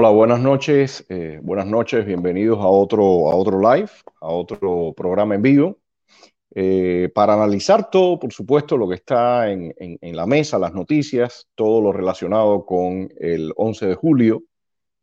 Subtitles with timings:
[0.00, 5.34] Hola, buenas noches, eh, buenas noches, bienvenidos a otro, a otro live, a otro programa
[5.34, 5.78] en vivo,
[6.54, 11.80] eh, para analizar todo, por supuesto, lo que está en, la mesa, las noticias, todo
[11.80, 14.44] lo relacionado con el 11 de julio,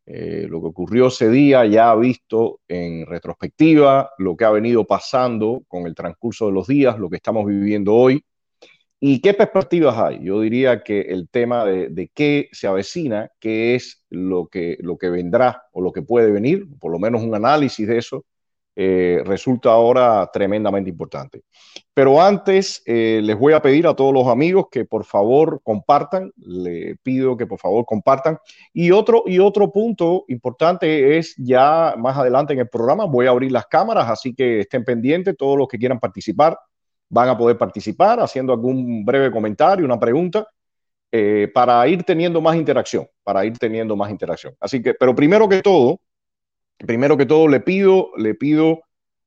[0.06, 5.62] eh, lo que ocurrió ese día ya visto en retrospectiva, lo que ha venido pasando
[5.68, 8.24] con el transcurso de los días, lo que estamos viviendo hoy
[8.98, 10.24] ¿Y qué perspectivas hay?
[10.24, 15.10] Yo diría que el tema de, qué se avecina, qué es lo que, lo que
[15.10, 18.24] vendrá o lo que puede venir, por lo menos un análisis de eso,
[18.74, 21.42] eh, resulta ahora tremendamente importante.
[21.94, 26.32] Pero antes eh, les voy a pedir a todos los amigos que por favor compartan,
[26.36, 28.38] le pido que por favor compartan.
[28.72, 33.30] Y otro, y otro punto importante es ya más adelante en el programa voy a
[33.30, 36.58] abrir las cámaras, así que estén pendientes todos los que quieran participar
[37.08, 40.46] van a poder participar haciendo algún breve comentario, una pregunta,
[41.12, 44.54] eh, para ir teniendo más interacción, para ir teniendo más interacción.
[44.60, 46.00] Así que, pero primero que todo,
[46.78, 48.80] primero que todo le pido, le pido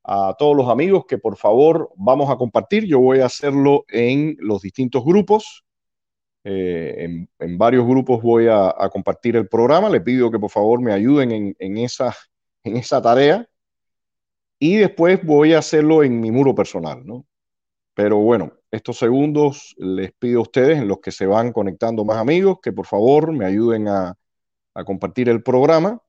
[0.03, 2.85] a todos los amigos que por favor vamos a compartir.
[2.85, 5.65] Yo voy a hacerlo en los distintos grupos.
[6.43, 9.89] Eh, en, varios grupos voy a, compartir el programa.
[9.89, 12.15] Le pido que por favor me ayuden en, en, esa,
[12.63, 13.47] en esa tarea.
[14.59, 17.25] Y después voy a hacerlo en mi muro personal, ¿no?
[17.99, 22.15] Pero bueno, estos segundos les pido a ustedes, en los que se van conectando más
[22.15, 24.15] amigos, que por favor me ayuden a,
[24.85, 26.01] compartir el programa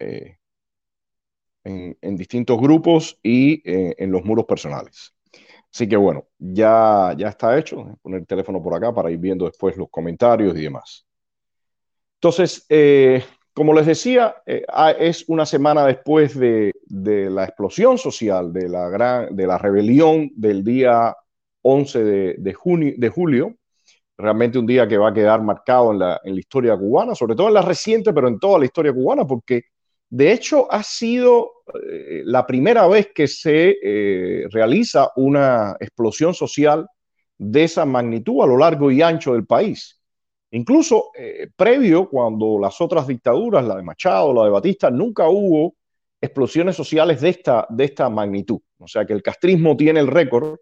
[0.00, 0.38] eh,
[1.62, 5.14] en, distintos grupos y eh, en los muros personales.
[5.72, 7.76] Así que bueno, ya, ya está hecho.
[7.76, 11.06] Voy a poner el teléfono por acá para ir viendo después los comentarios y demás.
[12.14, 13.22] Entonces, eh,
[13.54, 18.88] como les decía, eh, ah, es una semana después de, la explosión social, de la,
[18.88, 21.14] gran, de la rebelión del día
[21.62, 23.56] 11 de, de julio,
[24.22, 27.54] realmente un día que va a quedar marcado en la, historia cubana, sobre todo en
[27.54, 29.62] la reciente, pero en toda la historia cubana, porque
[30.08, 31.50] de hecho ha sido
[31.90, 36.86] eh, la primera vez que se eh, realiza una explosión social
[37.38, 40.00] de esa magnitud a lo largo y ancho del país.
[40.52, 45.74] Incluso eh, previo, cuando las otras dictaduras, la de Machado, la de Batista, nunca hubo
[46.20, 48.60] explosiones sociales de esta, de esta magnitud.
[48.78, 50.58] O sea que el castrismo tiene el récord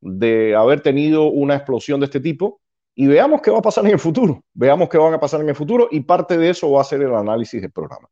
[0.00, 2.60] de haber tenido una explosión de este tipo
[2.94, 4.42] y veamos qué va a pasar en el futuro.
[4.54, 7.02] Veamos qué van a pasar en el futuro y parte de eso va a ser
[7.02, 8.08] el análisis del programa.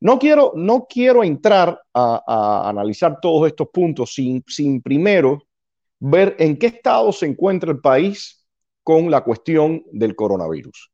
[0.00, 5.42] No quiero, no quiero entrar a, a analizar todos estos puntos sin, sin primero
[6.00, 8.37] ver en qué estado se encuentra el país
[8.88, 10.90] con la cuestión del coronavirus.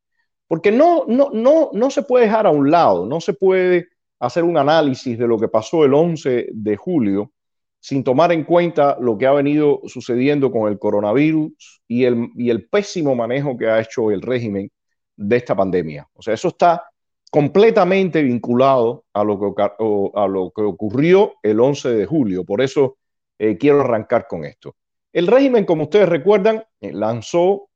[0.48, 3.86] Porque no, no, no, no se puede dejar a un lado, no se puede
[4.18, 7.30] hacer un análisis de lo que pasó el 11 de julio
[7.78, 12.50] sin tomar en cuenta lo que ha venido sucediendo con el coronavirus y el, y
[12.50, 14.72] el pésimo manejo que ha hecho el régimen
[15.14, 16.08] de esta pandemia.
[16.14, 16.82] O sea, eso está
[17.30, 22.44] completamente vinculado a lo que, a lo que ocurrió el 11 de julio.
[22.44, 22.96] Por eso
[23.38, 24.74] eh, quiero arrancar con esto.
[25.12, 27.68] El régimen, como ustedes recuerdan, eh, lanzó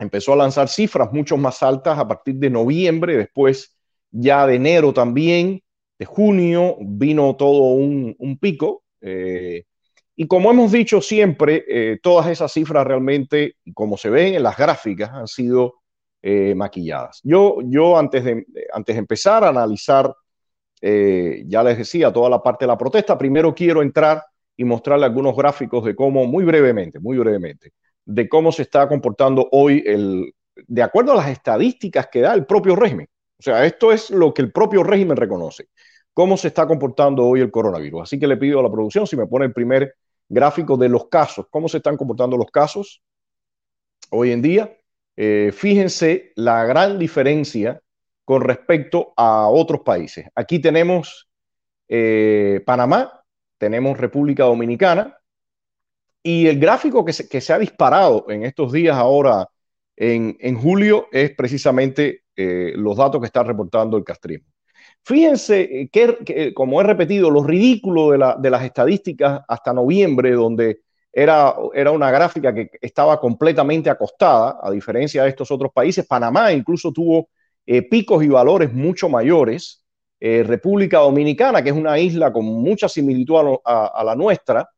[0.00, 3.76] empezó a lanzar cifras mucho más altas a partir de noviembre, después
[4.10, 5.62] ya de enero también,
[5.98, 8.82] de junio vino todo un, pico.
[9.02, 9.64] Eh,
[10.16, 14.56] y como hemos dicho siempre, eh, todas esas cifras realmente, como se ven en las
[14.56, 15.74] gráficas, han sido
[16.22, 17.20] eh, maquilladas.
[17.22, 20.12] Yo, yo antes, de, antes de empezar a analizar,
[20.82, 24.22] ya les decía, toda la parte de la protesta, primero quiero entrar
[24.56, 27.72] y mostrarle algunos gráficos de cómo, muy brevemente, muy brevemente,
[28.10, 30.34] de cómo se está comportando hoy el,
[30.66, 33.08] de acuerdo a las estadísticas que da el propio régimen.
[33.38, 35.68] O sea, esto es lo que el propio régimen reconoce,
[36.12, 38.02] cómo se está comportando hoy el coronavirus.
[38.02, 39.94] Así que le pido a la producción si me pone el primer
[40.28, 43.00] gráfico de los casos, cómo se están comportando los casos
[44.10, 44.76] hoy en día.
[45.16, 47.80] Eh, fíjense la gran diferencia
[48.24, 50.26] con respecto a otros países.
[50.34, 51.28] Aquí tenemos
[51.88, 53.24] eh, Panamá,
[53.56, 55.19] tenemos República Dominicana,
[56.22, 59.48] y el gráfico que se, ha disparado en estos días ahora,
[59.96, 64.46] en, julio, es precisamente eh, los datos que está reportando el castrismo.
[65.02, 70.80] Fíjense eh, que, como he repetido, lo ridículo de, las estadísticas hasta noviembre, donde
[71.12, 76.06] era, era, una gráfica que estaba completamente acostada, a diferencia de estos otros países.
[76.06, 77.30] Panamá incluso tuvo
[77.66, 79.78] eh, picos y valores mucho mayores.
[80.22, 84.68] República Dominicana, que es una isla con mucha similitud a la nuestra,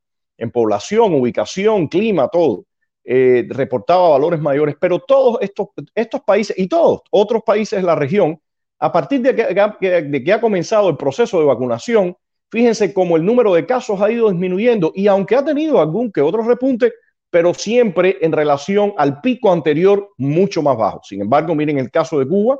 [0.43, 2.65] en población, ubicación, clima, todo.
[3.05, 8.41] Eh, reportaba valores mayores, pero todos estos, países y todos otros países de la región,
[8.79, 12.17] a partir de que, de que ha comenzado el proceso de vacunación,
[12.50, 16.21] fíjense cómo el número de casos ha ido disminuyendo y aunque ha tenido algún que
[16.21, 16.93] otro repunte,
[17.31, 21.00] pero siempre en relación al pico anterior mucho más bajo.
[21.05, 22.59] Sin embargo, miren el caso de Cuba,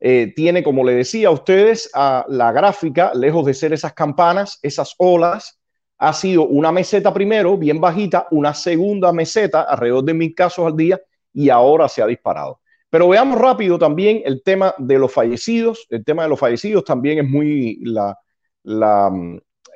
[0.00, 4.58] eh, tiene, como le decía a ustedes, a la gráfica, lejos de ser esas campanas,
[4.62, 5.60] esas olas,
[6.04, 10.76] ha sido una meseta primero, bien bajita, una segunda meseta, alrededor de mil casos al
[10.76, 11.00] día,
[11.32, 12.60] y ahora se ha disparado.
[12.90, 15.86] Pero veamos rápido también el tema de los fallecidos.
[15.88, 18.16] El tema de los fallecidos también es muy, la,
[18.64, 19.10] la,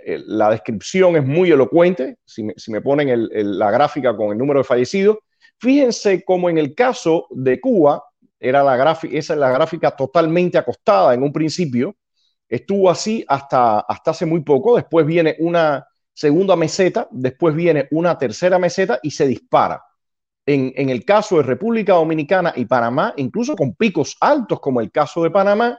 [0.04, 2.18] eh, descripción es muy elocuente.
[2.26, 3.28] Si me, ponen
[3.58, 5.16] la gráfica con el número de fallecidos,
[5.58, 8.04] fíjense cómo en el caso de Cuba,
[8.38, 11.96] era la esa es la gráfica totalmente acostada en un principio,
[12.48, 15.87] estuvo así hasta, hasta hace muy poco, después viene una
[16.18, 19.80] segunda meseta, después viene una tercera meseta y se dispara.
[20.44, 24.90] En, en, el caso de República Dominicana y Panamá, incluso con picos altos como el
[24.90, 25.78] caso de Panamá,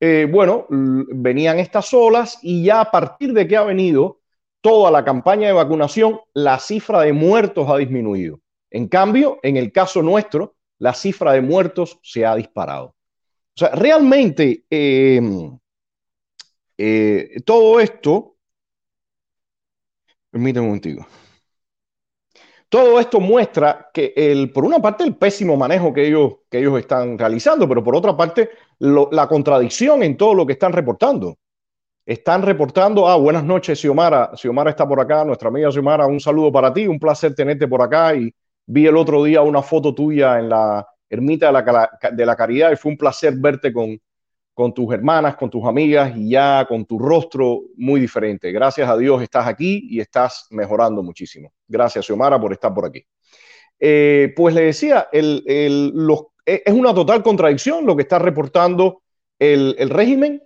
[0.00, 4.20] eh, bueno, venían estas olas y ya a partir de que ha venido
[4.62, 8.40] toda la campaña de vacunación, la cifra de muertos ha disminuido.
[8.70, 12.86] En cambio, en el caso nuestro, la cifra de muertos se ha disparado.
[12.86, 15.58] O sea, realmente em,
[16.78, 18.33] eh, todo esto,
[20.34, 20.80] permíteme un.
[22.68, 26.76] Todo esto muestra que, el, por una parte, el pésimo manejo que ellos, que ellos
[26.76, 28.50] están realizando, pero por otra parte,
[28.80, 31.36] la contradicción en todo lo que están reportando.
[32.04, 34.32] Están reportando, ah, buenas noches, Xiomara.
[34.34, 37.80] Xiomara está por acá, nuestra amiga Xiomara, un saludo para ti, un placer tenerte por
[37.80, 38.34] acá y
[38.66, 42.72] Vi el otro día una foto tuya en la ermita de la, de la caridad
[42.72, 44.00] y fue un placer verte con,
[44.54, 48.52] con tus hermanas, con tus amigas y ya con tu rostro muy diferente.
[48.52, 51.52] Gracias a Dios estás aquí y estás mejorando muchísimo.
[51.66, 53.04] Gracias, Xiomara, por estar por aquí.
[53.78, 55.92] Eh, pues le decía, el, el,
[56.46, 59.02] e, es una total contradicción lo que está reportando
[59.38, 60.40] el, el régimen.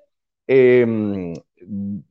[0.47, 1.35] Em,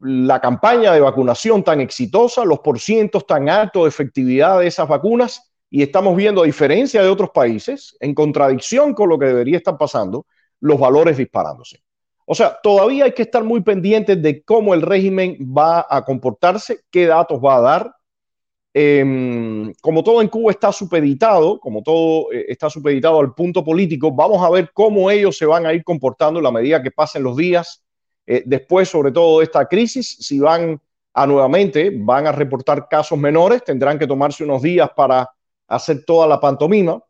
[0.01, 5.51] la campaña de vacunación tan exitosa, los porcientos tan altos de efectividad de esas vacunas
[5.69, 9.77] y estamos viendo, a diferencia de otros países, en contradicción con lo que debería estar
[9.77, 10.25] pasando,
[10.59, 11.81] los valores disparándose.
[12.29, 16.81] O sea, todavía hay que estar muy pendientes de cómo el régimen va a comportarse,
[16.91, 17.95] qué datos va a dar.
[18.73, 24.11] Em, como todo en Cuba está supeditado, como todo eh, está supeditado al punto político,
[24.11, 27.23] vamos a ver cómo ellos se van a ir comportando en la medida que pasen
[27.23, 27.81] los días.
[28.25, 30.81] Eh, después, sobre todo de esta crisis, si van
[31.13, 35.29] a nuevamente, van a reportar casos menores, tendrán que tomarse unos días para
[35.65, 37.01] hacer toda la pantomima.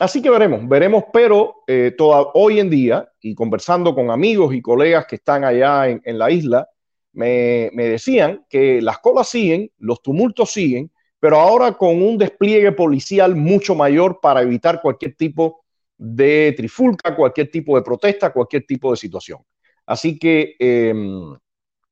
[0.00, 1.94] Así que veremos, veremos, pero eh,
[2.32, 6.66] hoy en día, y conversando con amigos y colegas que están allá en, la isla,
[7.12, 13.36] me, decían que las colas siguen, los tumultos siguen, pero ahora con un despliegue policial
[13.36, 15.66] mucho mayor para evitar cualquier tipo
[15.98, 19.40] de trifulca, cualquier tipo de protesta, cualquier tipo de situación.
[19.84, 21.36] Así que em,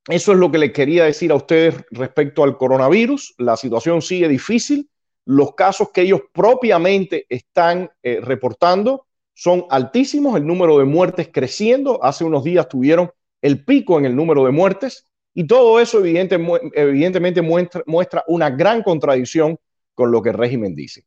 [0.07, 3.35] eso es lo que les quería decir a ustedes respecto al coronavirus.
[3.37, 4.89] La situación sigue difícil
[5.29, 9.05] los casos que ellos propiamente están eh, reportando
[9.35, 12.03] son altísimos, el número de muertes creciendo.
[12.03, 15.05] Hace unos días tuvieron el pico en el número de muertes
[15.35, 19.59] y todo eso evidentemente muestra, una gran contradicción
[19.93, 21.05] con lo que el régimen dice.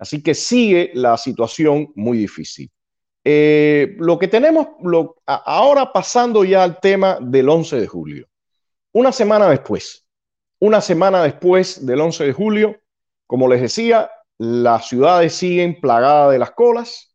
[0.00, 2.68] Así que sigue la situación muy difícil.
[3.22, 4.66] Eh, lo que tenemos
[5.26, 8.26] ahora pasando ya al tema del 11 de julio.
[8.92, 10.04] Una semana después,
[10.58, 12.80] una semana después del 11 de julio,
[13.30, 17.14] como les decía, las ciudades siguen plagadas de las colas,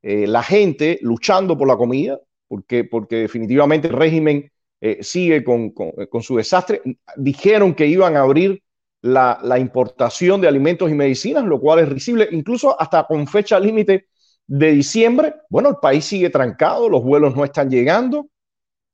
[0.00, 4.48] eh, la gente luchando por la comida, porque, porque definitivamente el régimen
[4.80, 5.74] eh, sigue con,
[6.22, 6.82] su desastre.
[7.16, 8.62] Dijeron que iban a abrir
[9.02, 14.06] la, importación de alimentos y medicinas, lo cual es risible, incluso hasta con fecha límite
[14.46, 15.34] de diciembre.
[15.50, 18.28] Bueno, el país sigue trancado, los vuelos no están llegando.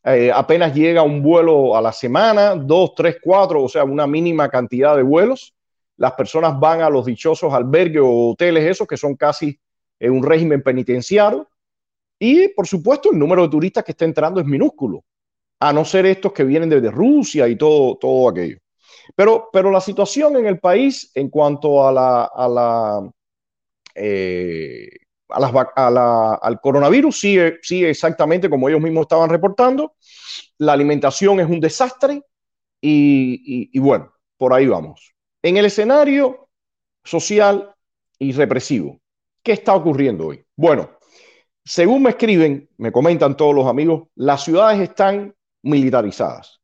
[0.04, 4.48] Eh, apenas llega un vuelo a la semana, dos, tres, cuatro, o sea, una mínima
[4.48, 5.54] cantidad de vuelos
[6.02, 9.56] las personas van a los dichosos albergues o hoteles esos que son casi
[10.00, 11.48] un régimen penitenciario.
[12.18, 15.04] Y por supuesto el número de turistas que está entrando es minúsculo,
[15.60, 18.58] a no ser estos que vienen desde Rusia y todo, todo aquello.
[19.14, 23.10] Pero, pero la situación en el país en cuanto a la, a la,
[23.94, 24.88] eh,
[25.28, 29.94] a al coronavirus sigue, sigue exactamente como ellos mismos estaban reportando.
[30.58, 32.24] La alimentación es un desastre
[32.80, 35.12] y bueno, por ahí vamos.
[35.44, 36.48] En el escenario
[37.02, 37.74] social
[38.16, 39.00] y represivo,
[39.42, 40.44] ¿qué está ocurriendo hoy?
[40.54, 40.90] Bueno,
[41.64, 46.60] según me escriben, me comentan todos los amigos, las ciudades están militarizadas,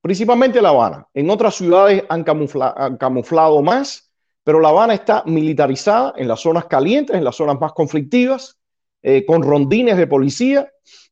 [0.00, 1.08] principalmente La Habana.
[1.12, 4.12] En otras ciudades han, camuflado más,
[4.44, 8.60] pero La Habana está militarizada en las zonas calientes, en las zonas más conflictivas,
[9.02, 10.70] eh, con rondines de policía,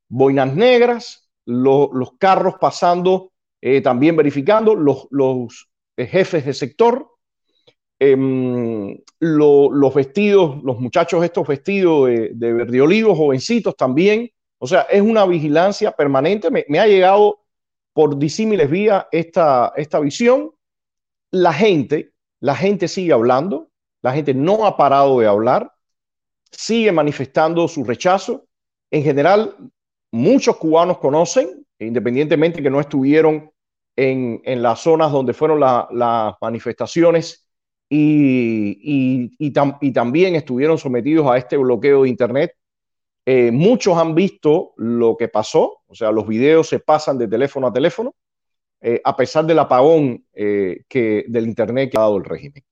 [0.08, 5.68] boinas negras, los carros pasando, eh, también verificando, los,
[6.06, 7.08] jefes de sector,
[7.98, 14.82] em, los vestidos, los muchachos estos vestidos de, de verde olivo, jovencitos también, O sea,
[14.82, 16.48] es una vigilancia permanente.
[16.50, 17.40] Me, ha llegado
[17.92, 20.52] por disímiles vías esta, esta visión.
[21.30, 23.70] La gente, la gente sigue hablando,
[24.02, 25.72] la gente no ha parado de hablar,
[26.50, 28.46] sigue manifestando su rechazo.
[28.90, 29.56] En general,
[30.10, 33.51] muchos cubanos conocen, independientemente que no estuvieron
[33.96, 37.46] en, en las zonas donde fueron las manifestaciones
[37.88, 42.56] y, y, también estuvieron sometidos a este bloqueo de Internet.
[43.26, 47.66] Eh, muchos han visto lo que pasó, o sea, los videos se pasan de teléfono
[47.66, 48.14] a teléfono,
[48.80, 52.64] eh, a pesar del apagón eh, que, del Internet que ha dado el régimen.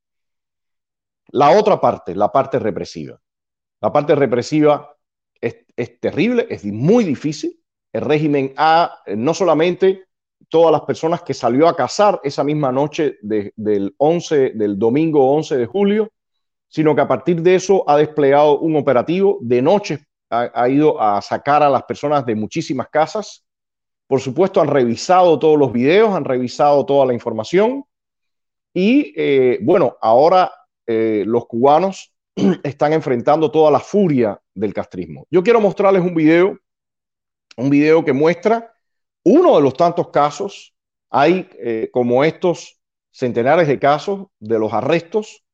[1.32, 3.20] La otra parte, la parte represiva.
[3.80, 4.96] La parte represiva
[5.40, 7.60] es, terrible, es muy difícil.
[7.92, 10.04] El régimen ha eh, no solamente
[10.50, 15.56] todas las personas que salió a cazar esa misma noche del 11, del domingo 11
[15.56, 16.12] de julio,
[16.68, 21.22] sino que a partir de eso ha desplegado un operativo de noche, ha, ido a
[21.22, 23.44] sacar a las personas de muchísimas casas.
[24.06, 27.84] Por supuesto, han revisado todos los videos, han revisado toda la información
[28.72, 30.52] y eh, bueno, ahora
[30.86, 32.12] eh, los cubanos
[32.62, 35.26] están enfrentando toda la furia del castrismo.
[35.30, 36.58] Yo quiero mostrarles un video,
[37.56, 38.72] un video que muestra
[39.24, 40.74] uno de los tantos casos.
[41.10, 45.44] Hay eh, como estos centenares de casos de los arrestos.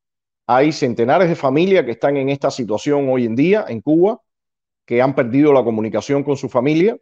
[0.45, 4.21] Hay centenares de familias que están en esta situación hoy en día en Cuba,
[4.85, 6.97] que han perdido la comunicación con su familia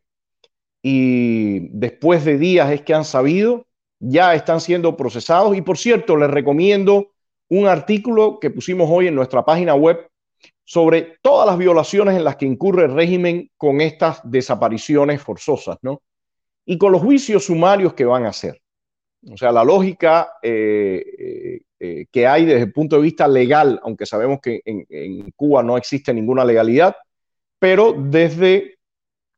[0.88, 3.66] y después de días es que han sabido,
[4.00, 5.58] ya están siendo procesados.
[5.58, 7.08] Y por cierto, les recomiendo
[7.50, 10.08] un artículo que pusimos hoy en nuestra página web
[10.64, 16.04] sobre todas las violaciones en las que incurre el régimen con estas desapariciones forzosas, ¿no?
[16.66, 18.62] Y con los juicios sumarios que van a hacer.
[19.32, 23.80] O sea, la lógica eh, eh, eh, que hay desde el punto de vista legal,
[23.84, 26.96] aunque sabemos que en, Cuba no existe ninguna legalidad,
[27.58, 28.78] pero desde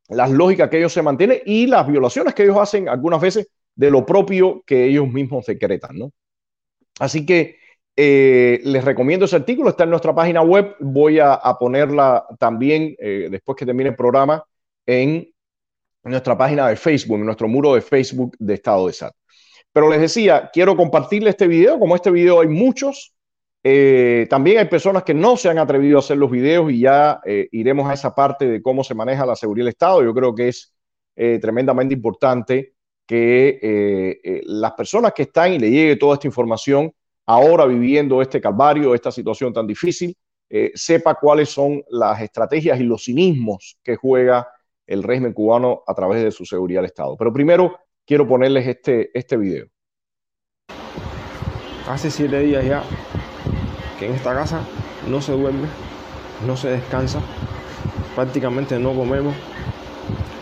[0.08, 3.90] las lógicas que ellos se mantienen y las violaciones que ellos hacen algunas veces de
[3.90, 6.12] lo propio que ellos mismos decretan, ¿no?
[6.98, 7.56] Así que
[7.96, 10.76] les recomiendo ese artículo, está en nuestra página web.
[10.78, 14.44] Voy a, ponerla también, después que termine el programa,
[14.86, 15.28] en
[16.10, 19.14] nuestra página de Facebook, en nuestro muro de Facebook de Estado de SAT.
[19.72, 21.78] Pero les decía, quiero compartirle este video.
[21.78, 23.14] Como este video hay muchos,
[23.62, 27.20] eh, también hay personas que no se han atrevido a hacer los videos y ya
[27.52, 30.02] iremos a esa parte de cómo se maneja la seguridad del Estado.
[30.02, 30.72] Yo creo que es
[31.14, 32.74] tremendamente importante
[33.06, 36.92] que las personas que están y le llegue toda esta información
[37.28, 40.16] ahora viviendo este calvario, esta situación tan difícil,
[40.48, 44.48] eh, sepa cuáles son las estrategias y los cinismos que juega
[44.88, 47.16] el régimen cubano a través de su seguridad del Estado.
[47.16, 49.66] Pero primero quiero ponerles este, este video.
[51.88, 52.82] Hace siete días ya
[53.98, 54.60] que en esta casa
[55.08, 55.68] no se duerme,
[56.46, 57.20] no se descansa,
[58.14, 59.34] prácticamente no comemos.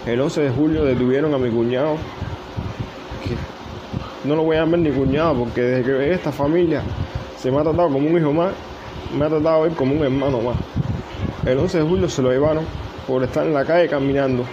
[0.07, 1.99] El 11 de julio detuvieron a mi cuñado
[4.27, 6.83] no lo voy a llamar ni cuñado porque desde que esta familia
[7.39, 8.53] se me ha tratado como un hijo más,
[9.17, 10.57] me ha tratado ver como un hermano más.
[11.47, 12.65] El 11 de julio se lo llevaron
[13.07, 14.45] por estar en la calle caminando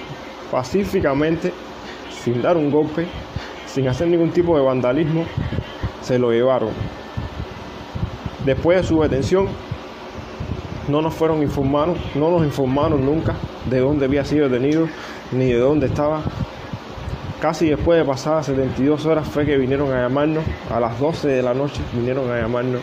[0.52, 1.52] pacíficamente,
[2.24, 3.08] sin dar un golpe,
[3.66, 5.26] sin hacer ningún tipo de vandalismo,
[6.02, 6.70] se lo llevaron.
[8.46, 9.48] Después de su detención,
[10.88, 13.36] no nos fueron informados, no nos informaron nunca
[13.70, 14.88] de dónde había sido detenido
[15.32, 16.22] ni de dónde estaba.
[17.42, 21.42] Casi después de pasadas 72 horas fue que vinieron a llamarnos, a las 12 de
[21.42, 22.82] la noche vinieron a llamarnos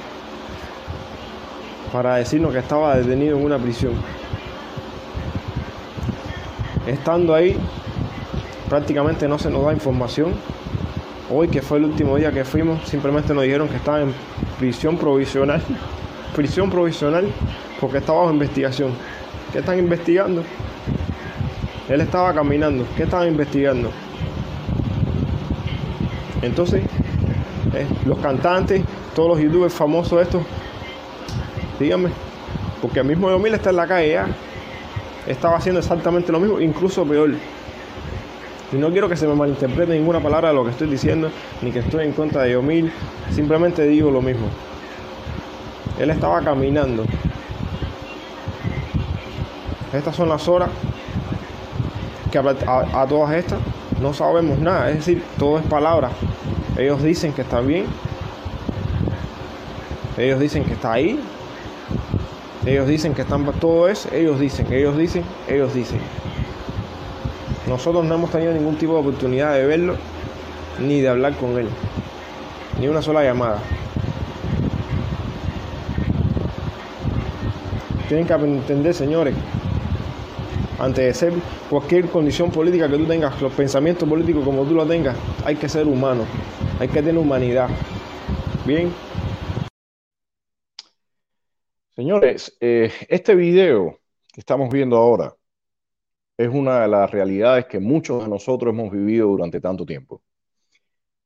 [1.92, 3.94] para decirnos que estaba detenido en una prisión.
[6.90, 7.56] Estando ahí,
[8.68, 10.32] prácticamente no se nos da información.
[11.30, 14.12] Hoy, que fue el último día que fuimos, simplemente nos dijeron que estaba en
[14.58, 15.62] prisión provisional.
[16.34, 17.28] Prisión provisional
[17.80, 18.90] porque estaba bajo investigación.
[19.52, 20.42] ¿Qué están investigando?
[21.88, 22.84] Él estaba caminando.
[22.96, 23.92] ¿Qué estaban investigando?
[26.42, 26.82] Entonces,
[27.72, 28.82] eh, los cantantes,
[29.14, 30.42] todos los youtubers famosos estos,
[31.78, 32.10] díganme,
[32.82, 34.26] porque el mismo Yomil está en la calle ya,
[35.26, 37.34] estaba haciendo exactamente lo mismo, incluso peor.
[38.72, 41.72] Y no quiero que se me malinterprete ninguna palabra de lo que estoy diciendo, ni
[41.72, 42.92] que estoy en contra de Yomil,
[43.30, 44.46] simplemente digo lo mismo.
[45.98, 47.04] Él estaba caminando.
[49.92, 50.70] Estas son las horas
[52.30, 53.58] que a todas estas
[54.00, 56.10] no sabemos nada, es decir, todo es palabra.
[56.78, 57.86] Ellos dicen que está bien,
[60.16, 61.20] ellos dicen que está ahí,
[62.66, 65.98] ellos dicen que están todo es, ellos dicen, ellos dicen, ellos dicen.
[67.66, 69.96] Nosotros no hemos tenido ningún tipo de oportunidad de verlo
[70.78, 71.68] ni de hablar con él,
[72.78, 73.58] ni una sola llamada.
[78.08, 79.34] Tienen que entender, señores,
[80.78, 81.32] antes de ser
[81.68, 85.68] cualquier condición política que tú tengas, los pensamientos políticos como tú lo tengas, hay que
[85.68, 86.24] ser humano,
[86.78, 87.68] hay que tener humanidad.
[88.66, 88.92] Bien.
[92.00, 94.00] Señores, eh, este video
[94.32, 95.36] que estamos viendo ahora
[96.38, 100.22] es una de las realidades que muchos de nosotros hemos vivido durante tanto tiempo.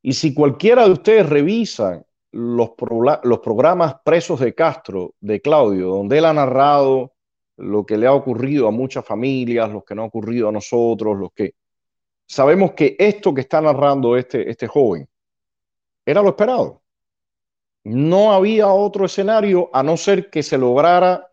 [0.03, 6.25] Y si cualquiera de ustedes revisa los, programas Presos de Castro, de Claudio, donde él
[6.25, 7.13] ha narrado
[7.57, 11.17] lo que le ha ocurrido a muchas familias, lo que no ha ocurrido a nosotros,
[11.17, 11.55] los que
[12.27, 15.09] sabemos que esto que está narrando este, este joven
[16.05, 16.84] era lo esperado.
[17.85, 21.31] No había otro escenario a no ser que se lograra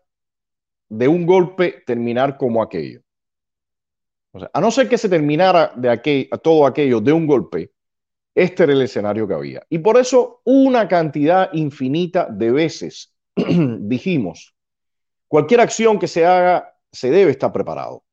[0.88, 3.00] de un golpe terminar como aquello.
[4.52, 7.72] a no ser que se terminara de todo aquello de un golpe,
[8.34, 9.62] este era el escenario que había.
[9.68, 14.54] Y por eso una cantidad infinita de veces dijimos,
[15.28, 18.04] cualquier acción que se haga se debe estar preparado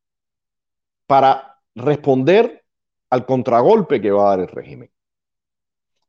[1.05, 2.63] para responder
[3.09, 4.91] al contragolpe que va a dar el régimen.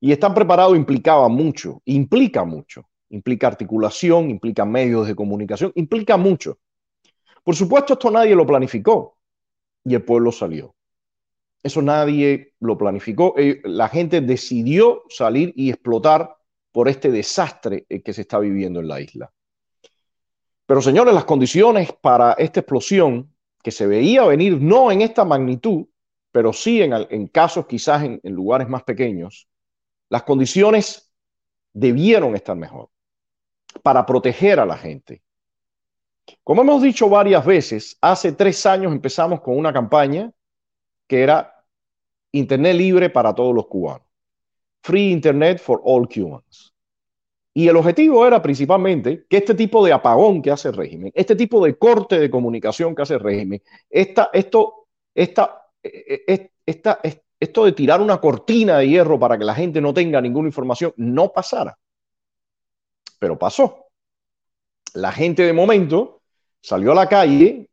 [0.00, 6.58] Y estar preparado implicaba mucho, implica mucho, implica articulación, implica medios de comunicación, implica mucho.
[7.44, 9.18] Por supuesto, esto nadie lo planificó
[9.84, 10.74] y el pueblo salió.
[11.62, 13.34] Eso nadie lo planificó.
[13.36, 16.36] Eh, la gente decidió salir y explotar
[16.72, 19.30] por este desastre eh, que se está viviendo en la isla.
[20.64, 25.86] Pero señores, las condiciones para esta explosión, que se veía venir no en esta magnitud,
[26.32, 29.49] pero sí en, casos quizás en, en lugares más pequeños,
[30.10, 31.10] las condiciones
[31.72, 32.90] debieron estar mejor
[33.82, 35.22] para proteger a la gente.
[36.44, 40.30] Como hemos dicho varias veces, hace tres años empezamos con una campaña
[41.06, 41.64] que era
[42.32, 44.06] Internet libre para todos los cubanos.
[44.82, 46.74] Free Internet for all Cubans.
[47.52, 51.34] Y el objetivo era principalmente que este tipo de apagón que hace el régimen, este
[51.34, 57.00] tipo de corte de comunicación que hace el régimen, esta, esto, esta, e, e, esta,
[57.40, 60.92] esto de tirar una cortina de hierro para que la gente no tenga ninguna información,
[60.98, 61.76] no pasara.
[63.18, 63.86] Pero pasó.
[64.94, 66.20] La gente de momento
[66.60, 67.70] salió a la calle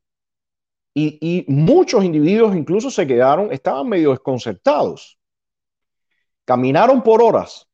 [0.94, 5.20] y, muchos individuos incluso se quedaron, estaban medio desconcertados.
[6.46, 7.68] Caminaron por horas.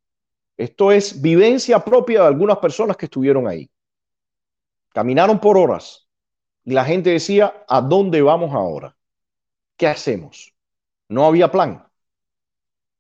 [0.58, 3.70] Esto es vivencia propia de algunas personas que estuvieron ahí.
[4.90, 6.08] Caminaron por horas
[6.66, 8.96] y la gente decía, ¿a dónde vamos ahora?
[9.78, 10.53] ¿Qué hacemos?
[11.14, 11.88] No había plan.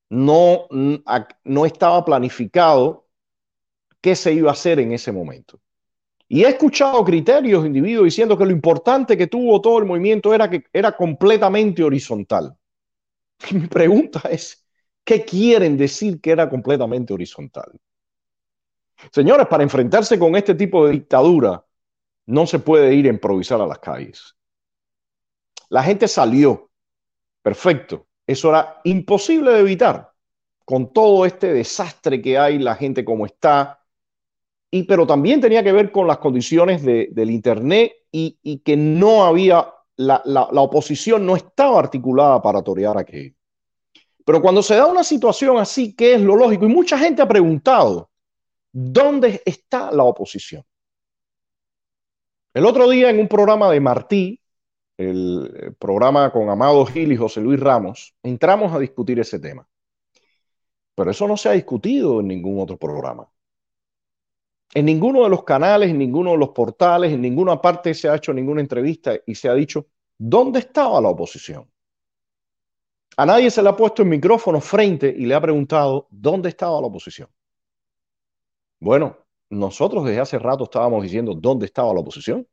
[0.09, 3.07] No, no estaba planificado
[4.01, 5.59] qué se iba a hacer en ese momento.
[6.27, 10.47] Y he escuchado criterios individuos diciendo que lo importante que tuvo todo el movimiento era
[10.47, 12.55] que era completamente horizontal.
[13.51, 14.63] mi pregunta es,
[15.03, 17.71] ¿qué quieren decir que era completamente horizontal?
[19.11, 21.65] Señores, para enfrentarse con este tipo de dictadura,
[22.27, 24.35] no se puede ir a improvisar a las calles.
[25.69, 26.69] La gente salió.
[27.43, 28.07] Perfecto.
[28.25, 30.11] Eso era imposible de evitar.
[30.65, 33.83] Con todo este desastre que hay, la gente como está,
[34.87, 40.21] pero también tenía que ver con las condiciones del Internet y, que no había, la,
[40.55, 43.35] oposición no estaba articulada para torear aquello.
[44.25, 46.65] Pero cuando se da una situación así, ¿qué es lo lógico?
[46.65, 48.09] Y mucha gente ha preguntado,
[48.71, 50.63] ¿dónde está la oposición?
[52.53, 54.39] El otro día en un programa de Martí,
[54.97, 59.67] el programa con Amado Gil y José Luis Ramos, entramos a discutir ese tema.
[60.95, 63.29] Pero eso no se ha discutido en ningún otro programa.
[64.73, 68.15] En ninguno de los canales, en ninguno de los portales, en ninguna parte se ha
[68.15, 71.69] hecho ninguna entrevista y se ha dicho dónde estaba la oposición.
[73.17, 76.81] A nadie se le ha puesto el micrófono frente y le ha preguntado dónde estaba
[76.81, 77.29] la oposición.
[78.79, 79.17] Bueno,
[79.49, 82.47] nosotros desde hace rato estábamos diciendo dónde estaba la oposición.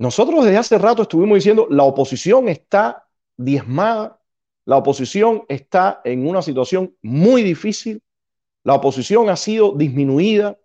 [0.00, 4.18] Nosotros desde hace rato estuvimos diciendo la oposición está diezmada,
[4.64, 8.02] la oposición está en una situación muy difícil,
[8.64, 10.56] la oposición ha sido disminuida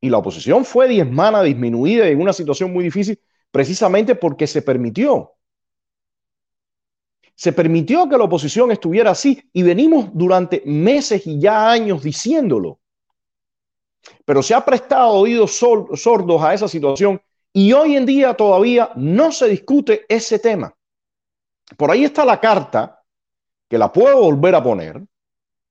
[0.00, 5.34] y la oposición fue diezmana, disminuida en una situación muy difícil precisamente porque se permitió.
[7.34, 12.80] Se permitió que la oposición estuviera así y venimos durante meses y ya años diciéndolo.
[14.24, 17.20] Pero se ha prestado oídos sordos a esa situación
[17.56, 20.74] y hoy en día todavía no se discute ese tema.
[21.76, 23.00] Por ahí está la carta,
[23.70, 25.00] que la puedo volver a poner,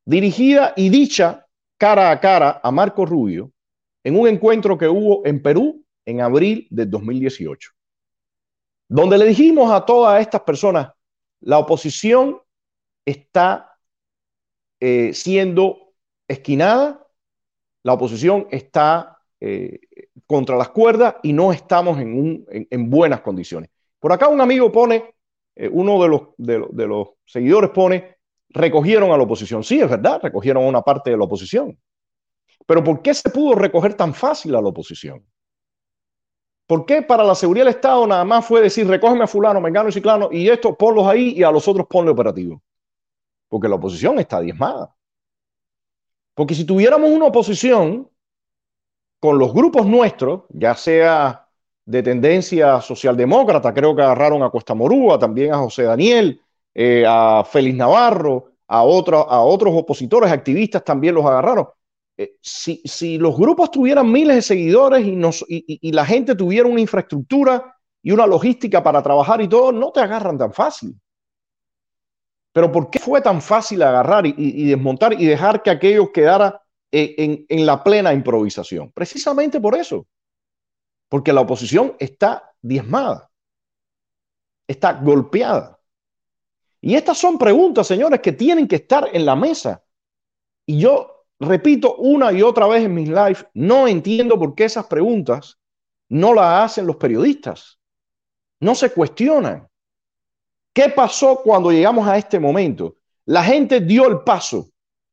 [0.06, 1.46] dirigida y dicha
[1.78, 3.52] cara a cara a Marco Rubio
[4.04, 7.72] en un encuentro que hubo en Perú en abril del 2018,
[8.88, 10.90] donde le dijimos a todas estas personas,
[11.42, 12.42] la oposición
[13.06, 13.78] está
[14.80, 15.94] eh, siendo
[16.28, 17.06] esquinada,
[17.84, 19.82] la oposición está eh,
[20.28, 23.70] contra las cuerdas y no estamos en, en, buenas condiciones.
[24.00, 25.16] Por acá un amigo pone,
[25.56, 28.18] eh, uno de los, de, los seguidores pone,
[28.50, 29.64] recogieron a la oposición.
[29.64, 31.78] Sí, es verdad, recogieron a una parte de la oposición.
[32.66, 35.26] Pero ¿por qué se pudo recoger tan fácil a la oposición?
[36.66, 39.90] ¿Por qué para la seguridad del Estado nada más fue decir recógeme a fulano, mengano
[39.90, 42.62] y ciclano y esto ponlos ahí y a los otros ponle operativo?
[43.50, 44.96] Porque la oposición está diezmada.
[46.34, 48.10] Porque si tuviéramos una oposición
[49.24, 51.48] con los grupos nuestros, ya sea
[51.86, 56.42] de tendencia socialdemócrata, creo que agarraron a Cuesta Morúa, también a José Daniel,
[56.74, 61.68] eh, a Félix Navarro, a, a otros opositores, activistas también los agarraron.
[62.18, 68.12] Eh, si, los grupos tuvieran miles de seguidores y, la gente tuviera una infraestructura y
[68.12, 71.00] una logística para trabajar y todo, no te agarran tan fácil.
[72.52, 76.62] Pero ¿por qué fue tan fácil agarrar y, desmontar y dejar que aquello quedara
[76.94, 78.92] en, la plena improvisación?
[78.92, 80.08] Precisamente por eso.
[81.10, 83.30] Porque la oposición está diezmada,
[84.68, 85.80] está golpeada.
[86.80, 89.84] Y estas son preguntas, señores, que tienen que estar en la mesa.
[90.66, 94.86] Y yo repito una y otra vez en mis lives, no entiendo por qué esas
[94.86, 95.60] preguntas
[96.10, 97.80] no las hacen los periodistas.
[98.60, 99.68] No se cuestionan.
[100.74, 102.98] ¿Qué pasó cuando llegamos a este momento?
[103.26, 104.70] La gente dio el paso.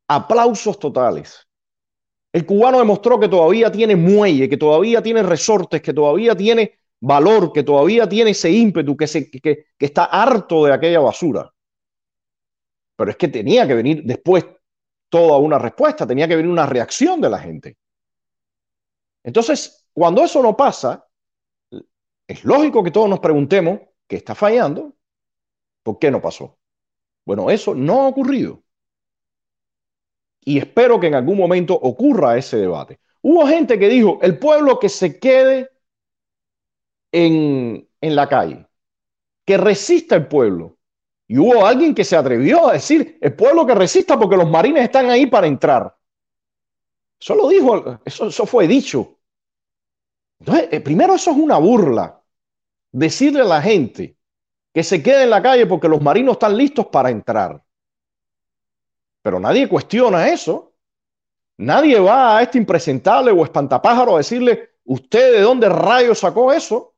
[0.08, 1.46] Aplausos totales.
[2.32, 7.52] El cubano demostró que todavía tiene muelle, que todavía tiene resortes, que todavía tiene valor,
[7.52, 9.40] que todavía tiene ese ímpetu, que, se, que,
[9.76, 11.52] que está harto de aquella basura.
[12.96, 14.46] Pero es que tenía que venir después
[15.08, 17.76] toda una respuesta, tenía que venir una reacción de la gente.
[19.24, 21.06] Entonces, cuando eso no pasa,
[22.26, 24.94] es lógico que todos nos preguntemos qué está fallando,
[25.82, 26.58] por qué no pasó.
[27.26, 28.62] Bueno, eso no ha ocurrido.
[30.44, 32.98] Y espero que en algún momento ocurra ese debate.
[33.22, 35.70] Hubo gente que dijo, el pueblo que se quede
[37.12, 38.66] en, en la calle,
[39.44, 40.78] que resista el pueblo,
[41.30, 44.82] y hubo alguien que se atrevió a decir, el pueblo que resista porque los marines
[44.82, 45.96] están ahí para entrar.
[47.20, 49.18] Eso lo dijo, eso, eso fue dicho.
[50.40, 52.20] Entonces, eh, primero eso es una burla.
[52.90, 54.16] Decirle a la gente
[54.74, 57.62] que se quede en la calle porque los marinos están listos para entrar.
[59.22, 60.72] Pero nadie cuestiona eso.
[61.58, 66.94] Nadie va a este impresentable o espantapájaro a decirle, ¿usted de dónde rayos sacó eso?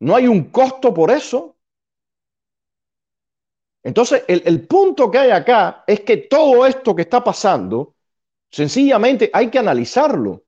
[0.00, 1.56] No hay un costo por eso.
[3.82, 7.94] Entonces, el, punto que hay acá es que todo esto que está pasando,
[8.50, 10.42] sencillamente hay que analizarlo.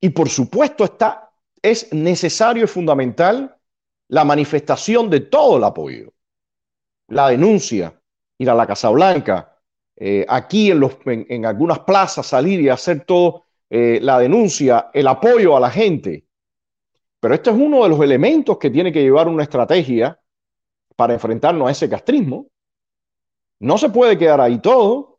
[0.00, 3.58] Y por supuesto está, es necesario y fundamental
[4.08, 6.12] la manifestación de todo el apoyo.
[7.08, 8.00] La denuncia,
[8.38, 9.55] ir a la Casa Blanca,
[9.96, 15.06] eh, aquí en, los, en, algunas plazas salir y hacer todo eh, la denuncia, el
[15.08, 16.26] apoyo a la gente.
[17.18, 20.20] Pero este es uno de los elementos que tiene que llevar una estrategia
[20.96, 22.48] para enfrentarnos a ese castrismo.
[23.58, 25.18] No se puede quedar ahí todo.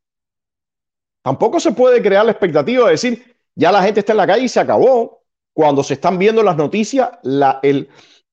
[1.24, 4.44] Tampoco se puede crear la expectativa de decir, ya la gente está en la calle
[4.44, 5.24] y se acabó.
[5.54, 7.60] Cuando se están viendo las noticias, la,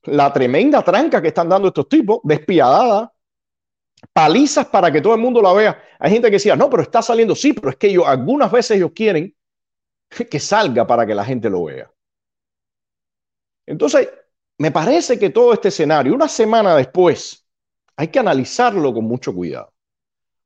[0.03, 3.13] la tremenda tranca que están dando estos tipos, despiadada,
[4.12, 5.83] palizas para que todo el mundo la vea.
[5.99, 8.77] Hay gente que decía, no, pero está saliendo, sí, pero es que ellos, algunas veces
[8.77, 9.35] ellos quieren
[10.31, 11.90] que salga para que la gente lo vea.
[13.67, 14.09] Entonces,
[14.59, 17.47] me parece que todo este escenario, una semana después,
[17.97, 19.73] hay que analizarlo con mucho cuidado.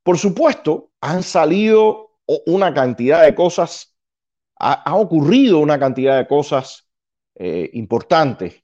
[0.03, 3.95] Por supuesto, han salido una cantidad de cosas,
[4.57, 6.87] ha, ocurrido una cantidad de cosas
[7.35, 8.63] eh, importantes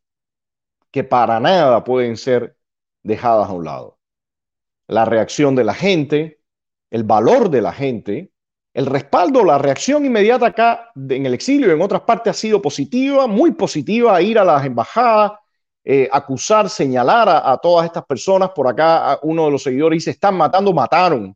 [0.91, 2.57] que para nada pueden ser
[3.03, 3.94] dejadas a un lado.
[4.87, 6.41] La reacción de la gente,
[6.89, 8.31] el valor de la gente,
[8.75, 12.61] el respaldo, la reacción inmediata acá en el exilio y en otras partes ha sido
[12.61, 15.31] positiva, muy positiva, ir a las embajadas,
[15.81, 18.49] eh, acusar, señalar a, todas estas personas.
[18.49, 21.33] Por acá uno de los seguidores dice, están matando, mataron.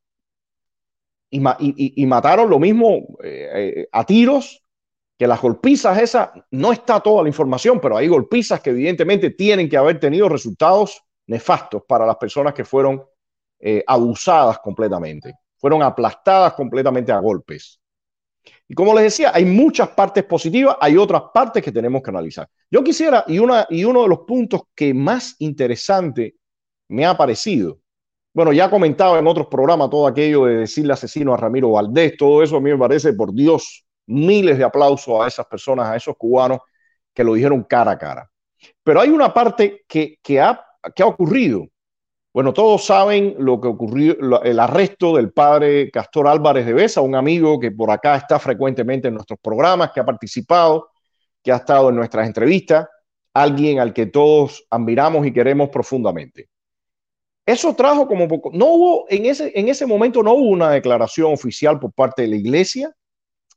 [1.32, 4.62] Y, mataron lo mismo eh, eh, a tiros,
[5.18, 9.70] que las golpizas esas, no está toda la información, pero hay golpizas que evidentemente tienen
[9.70, 13.04] que haber tenido resultados nefastos para las personas que fueron
[13.88, 17.80] abusadas completamente fueron aplastadas completamente a golpes.
[18.68, 22.48] Y como les decía, hay muchas partes positivas, hay otras partes que tenemos que analizar.
[22.72, 26.36] Yo quisiera, y, una, y uno de los puntos que más interesante
[26.88, 27.80] me ha parecido,
[28.34, 32.42] bueno, ya comentaba en otros programas todo aquello de decirle asesino a Ramiro Valdés, todo
[32.42, 36.16] eso a mí me parece, por Dios, miles de aplausos a esas personas, a esos
[36.16, 36.60] cubanos
[37.14, 38.32] que lo dijeron cara a cara.
[38.84, 40.64] Pero hay una parte que, que, ha,
[40.96, 41.68] que ha ocurrido
[42.32, 47.16] bueno, todos saben lo que ocurrió, el arresto del padre Castor Álvarez de Besa, un
[47.16, 50.90] amigo que por acá está frecuentemente en nuestros programas, que ha participado,
[51.44, 52.88] que ha estado en nuestras entrevistas,
[53.34, 56.50] alguien al que todos admiramos y queremos profundamente.
[57.46, 61.34] Eso trajo como poco, no hubo en ese, en ese momento no hubo una declaración
[61.34, 62.96] oficial por parte de la iglesia,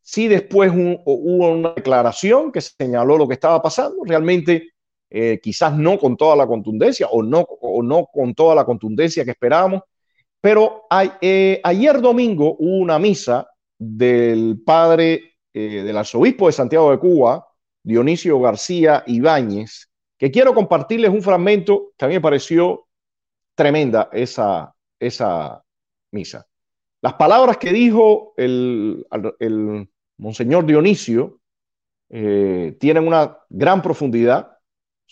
[0.01, 4.72] sí después hubo una declaración que señaló lo que estaba pasando, realmente
[5.15, 9.27] eh, quizás no con toda la contundencia o no, o no con toda la contundencia
[9.27, 9.83] que esperábamos,
[10.41, 10.87] pero
[11.21, 13.47] eh, ayer domingo hubo una misa
[13.79, 17.47] del padre eh, del arzobispo de Santiago de Cuba,
[17.83, 22.87] Dionisio García Ibáñez, que quiero compartirles un fragmento que a mí me pareció
[23.55, 25.63] tremenda esa, esa
[26.11, 26.47] misa.
[27.03, 29.07] Las palabras que dijo el,
[29.39, 31.39] el Monseñor Dionisio
[32.09, 34.53] tienen una gran profundidad,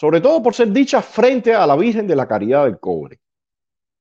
[0.00, 3.20] sobre todo por ser dichas frente a la Virgen de la Caridad del Cobre,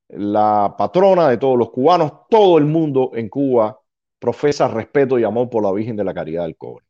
[0.08, 3.78] la patrona de todos los cubanos, todo el mundo en Cuba
[4.18, 6.86] profesa respeto y amor por la Virgen de la Caridad del Cobre.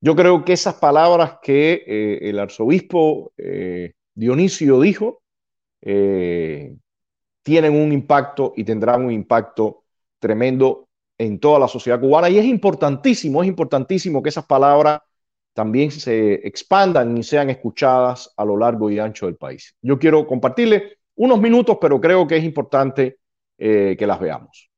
[0.00, 5.20] Yo creo que esas palabras que eh, el arzobispo eh, Dionisio dijo
[5.82, 6.74] eh,
[7.42, 9.84] tienen un impacto y tendrán un impacto
[10.18, 15.02] tremendo en toda la sociedad cubana y es importantísimo, es importantísimo que esas palabras
[15.52, 19.74] también se expandan y sean escuchadas a lo largo y ancho del país.
[19.82, 23.18] Yo quiero compartirle unos minutos, pero creo que es importante
[23.58, 24.70] que las veamos.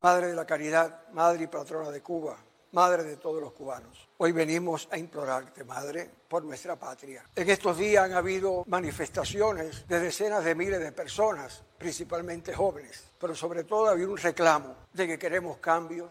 [0.00, 2.36] Madre de la Caridad, Madre y Patrona de Cuba,
[2.72, 4.06] Madre de todos los cubanos.
[4.18, 7.24] Hoy venimos a implorarte, Madre, por nuestra patria.
[7.34, 13.34] En estos días han habido manifestaciones de decenas de miles de personas, principalmente jóvenes, pero
[13.34, 16.10] sobre todo ha habido un reclamo de que queremos cambios,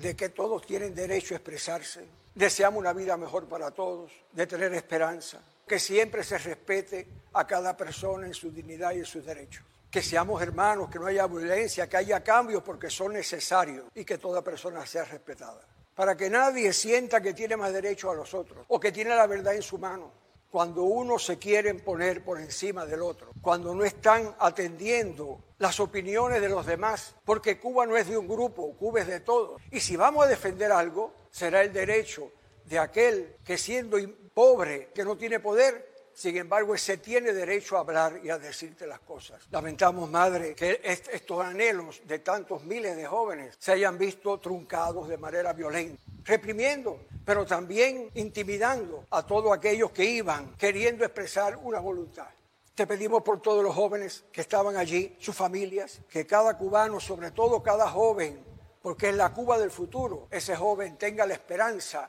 [0.00, 4.72] de que todos tienen derecho a expresarse, deseamos una vida mejor para todos, de tener
[4.74, 9.64] esperanza, que siempre se respete a cada persona en su dignidad y en sus derechos
[9.88, 14.18] que seamos hermanos, que no haya violencia, que haya cambios porque son necesarios y que
[14.18, 15.62] toda persona sea respetada
[15.96, 19.26] para que nadie sienta que tiene más derecho a los otros o que tiene la
[19.26, 20.12] verdad en su mano.
[20.50, 26.40] Cuando uno se quiere poner por encima del otro, cuando no están atendiendo las opiniones
[26.40, 29.60] de los demás, porque Cuba no es de un grupo, Cuba es de todos.
[29.70, 32.32] Y si vamos a defender algo, será el derecho
[32.64, 33.98] de aquel que siendo
[34.32, 38.86] pobre, que no tiene poder, sin embargo, ese tiene derecho a hablar y a decirte
[38.86, 39.42] las cosas.
[39.50, 45.18] Lamentamos, madre, que estos anhelos de tantos miles de jóvenes se hayan visto truncados de
[45.18, 52.28] manera violenta, reprimiendo, pero también intimidando a todos aquellos que iban queriendo expresar una voluntad.
[52.74, 57.30] Te pedimos por todos los jóvenes que estaban allí, sus familias, que cada cubano, sobre
[57.30, 58.55] todo cada joven,
[58.86, 62.08] porque es la Cuba del futuro, ese joven tenga la esperanza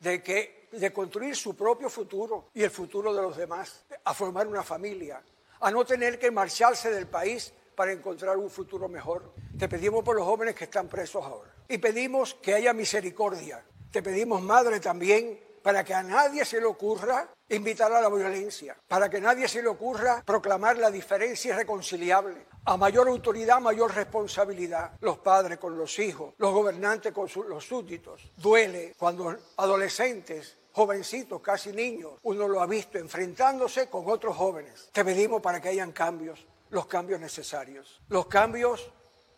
[0.00, 4.46] de que de construir su propio futuro y el futuro de los demás, a formar
[4.46, 5.22] una familia,
[5.60, 9.34] a no tener que marcharse del país para encontrar un futuro mejor.
[9.58, 13.62] Te pedimos por los jóvenes que están presos ahora y pedimos que haya misericordia.
[13.90, 18.76] Te pedimos, Madre, también para que a nadie se le ocurra invitar a la violencia,
[18.86, 22.44] para que a nadie se le ocurra proclamar la diferencia irreconciliable.
[22.66, 24.92] A mayor autoridad, mayor responsabilidad.
[25.00, 28.30] Los padres con los hijos, los gobernantes con los súbditos.
[28.36, 34.90] Duele cuando adolescentes jovencitos, casi niños, uno lo ha visto enfrentándose con otros jóvenes.
[34.92, 38.92] Te pedimos para que hayan cambios, los cambios necesarios, los cambios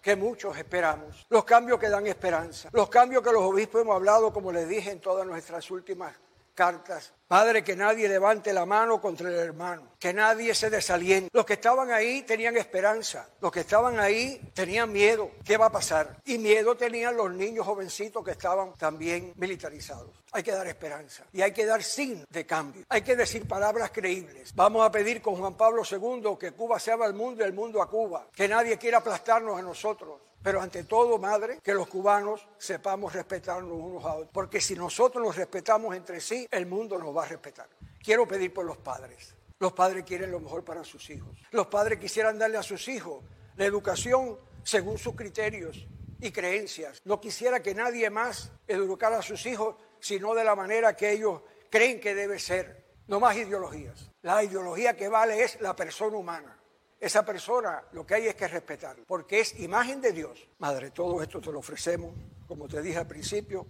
[0.06, 4.32] que muchos esperamos, los cambios que dan esperanza, los cambios que los obispos hemos hablado,
[4.32, 6.14] como les dije en todas nuestras últimas
[6.56, 7.12] cartas.
[7.28, 11.28] Padre, que nadie levante la mano contra el hermano, que nadie se desaliente.
[11.32, 15.32] Los que estaban ahí tenían esperanza, los que estaban ahí tenían miedo.
[15.44, 16.16] ¿Qué va a pasar?
[16.24, 20.10] Y miedo tenían los niños jovencitos que estaban también militarizados.
[20.32, 22.84] Hay que dar esperanza y hay que dar sin de cambio.
[22.88, 24.54] Hay que decir palabras creíbles.
[24.54, 27.82] Vamos a pedir con Juan Pablo II que Cuba sea el mundo y el mundo
[27.82, 28.28] a Cuba.
[28.34, 30.20] Que nadie quiera aplastarnos a nosotros.
[30.42, 34.30] Pero ante todo, madre, que los cubanos sepamos respetarnos unos a otros.
[34.32, 37.68] Porque si nosotros nos respetamos entre sí, el mundo nos va a respetar.
[38.02, 39.34] Quiero pedir por los padres.
[39.58, 41.36] Los padres quieren lo mejor para sus hijos.
[41.50, 43.24] Los padres quisieran darle a sus hijos
[43.56, 45.86] la educación según sus criterios
[46.20, 47.00] y creencias.
[47.04, 51.40] No quisiera que nadie más educara a sus hijos, sino de la manera que ellos
[51.70, 52.84] creen que debe ser.
[53.06, 54.10] No más ideologías.
[54.22, 56.55] La ideología que vale es la persona humana.
[56.98, 60.48] Esa persona lo que hay es que respetarlo, porque es imagen de Dios.
[60.58, 62.14] Madre, todo esto te lo ofrecemos,
[62.48, 63.66] como te dije al principio,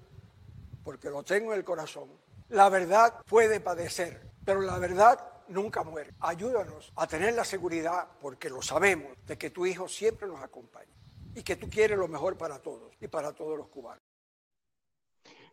[0.85, 2.09] porque lo tengo en el corazón.
[2.51, 6.13] La verdad puede padecer, pero la verdad nunca muere.
[6.21, 10.93] Ayúdanos a tener la seguridad, porque lo sabemos, de que tu Hijo siempre nos acompaña
[11.35, 14.03] y que tú quieres lo mejor para todos y para todos los cubanos.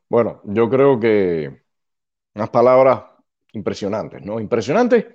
[0.07, 1.63] Bueno, yo creo que
[2.35, 3.03] unas palabras
[3.53, 4.39] impresionantes, ¿no?
[4.39, 5.05] Impresionantes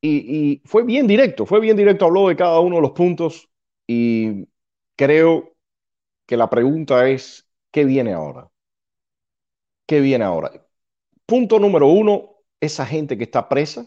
[0.00, 3.48] y, fue bien directo, fue bien directo, habló de cada uno de los puntos
[3.86, 4.48] y
[4.96, 5.56] creo
[6.26, 8.50] que la pregunta es, ¿qué viene ahora?
[9.86, 10.52] ¿Qué viene ahora?
[11.26, 13.86] punto número uno, esa gente que está presa,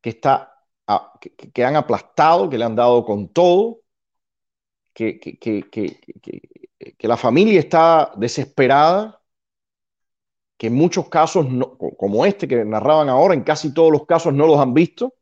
[0.00, 0.64] que, está,
[1.20, 3.80] que, que han aplastado, que le han dado con todo,
[4.92, 5.68] que, que,
[6.98, 9.17] que la familia está desesperada,
[10.58, 11.46] que en muchos casos,
[11.96, 15.14] como este que narraban ahora, en casi todos los casos no los han visto,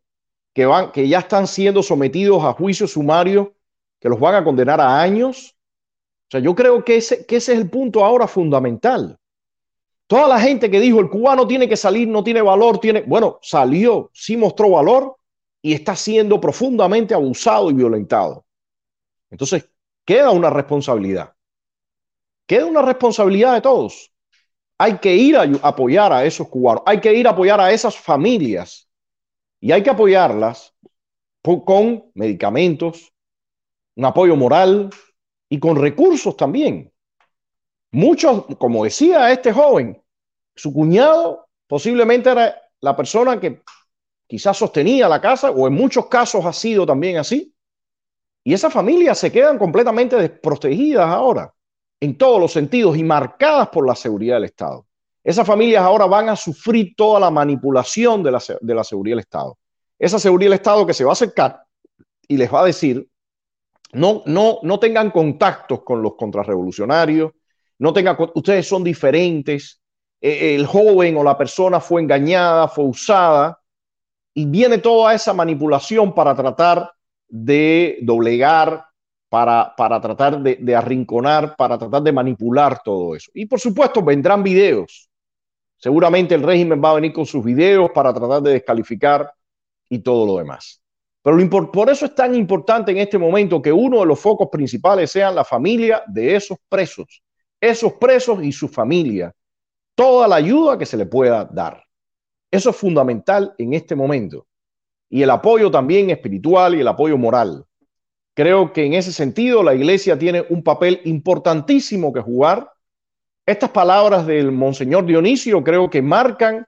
[0.55, 3.55] que, van, que ya están siendo sometidos a juicio sumario,
[4.01, 5.55] que los van a condenar a años.
[6.29, 9.19] O sea, yo creo que ese, que ese es el punto ahora fundamental.
[10.07, 13.39] Toda la gente que dijo el cubano tiene que salir, no tiene valor, tiene, bueno,
[13.43, 15.17] salió, sí mostró valor
[15.61, 18.47] y está siendo profundamente abusado y violentado.
[19.31, 19.69] Entonces,
[20.07, 21.35] queda una responsabilidad.
[22.47, 24.13] Queda una responsabilidad de todos.
[24.79, 27.97] Hay que ir a apoyar a esos cubanos, hay que ir a apoyar a esas
[27.97, 28.89] familias
[29.61, 30.75] y hay que apoyarlas
[31.43, 33.13] con medicamentos,
[33.97, 34.91] un apoyo moral
[35.49, 36.93] y con recursos también.
[37.93, 40.03] Muchos, como decía este joven,
[40.55, 43.63] su cuñado posiblemente era la persona que
[44.27, 47.55] quizás sostenía la casa o en muchos casos ha sido también así.
[48.45, 51.56] Y esas familias se quedan completamente desprotegidas ahora
[52.01, 54.87] en todos los sentidos y marcadas por la seguridad del Estado.
[55.25, 59.25] Esas familias ahora van a sufrir toda la manipulación de la, de la seguridad del
[59.25, 59.59] Estado.
[59.99, 61.63] Esa seguridad del Estado que se va a acercar
[62.29, 63.09] y les va a decir,
[63.93, 67.33] no, no, no tengan contactos con los contrarrevolucionarios,
[67.79, 69.81] no tengan, ustedes son diferentes,
[70.21, 73.61] e, el joven o la persona fue engañada, fue usada,
[74.35, 76.93] y viene toda esa manipulación para tratar
[77.29, 78.85] de doblegar
[79.77, 83.31] para, tratar de, arrinconar, para tratar de manipular todo eso.
[83.35, 85.11] Y por supuesto vendrán videos.
[85.77, 89.31] Seguramente el régimen va a venir con sus videos para tratar de descalificar
[89.91, 90.81] y todo lo demás.
[91.23, 95.11] Pero por eso es tan importante en este momento que uno de los focos principales
[95.11, 97.23] sean la familia de esos presos,
[97.61, 99.35] esos presos y su familia,
[99.95, 101.85] toda la ayuda que se le pueda dar.
[102.51, 104.47] Eso es fundamental en este momento.
[105.11, 107.67] Y el apoyo también espiritual y el apoyo moral.
[108.37, 112.71] Creo que en ese sentido la iglesia tiene un papel importantísimo que jugar.
[113.47, 116.67] Estas palabras del Monseñor Dionisio creo que marcan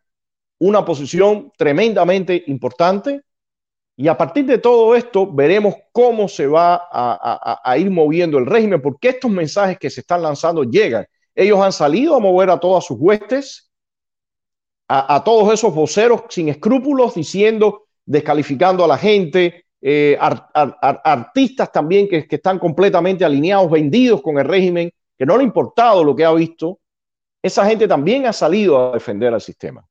[0.59, 3.21] una posición tremendamente importante
[3.97, 8.81] y a partir de todo esto veremos cómo se va a, ir moviendo el régimen,
[8.81, 11.07] porque estos mensajes que se están lanzando llegan.
[11.35, 13.71] Ellos han salido a mover a todas sus huestes,
[14.89, 22.27] a todos esos voceros sin escrúpulos, diciendo, descalificando a la gente, eh, artistas también que,
[22.29, 26.33] están completamente alineados, vendidos con el régimen, que no le ha importado lo que ha
[26.33, 26.81] visto,
[27.43, 29.87] esa gente también ha salido a defender al sistema.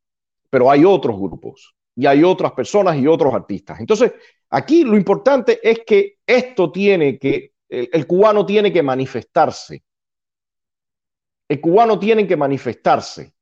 [0.50, 3.80] Pero hay otros grupos y hay otras personas y otros artistas.
[3.80, 4.14] Entonces,
[4.50, 9.84] aquí lo importante es que esto tiene que, el cubano tiene que manifestarse.
[11.48, 13.34] El cubano tiene que manifestarse.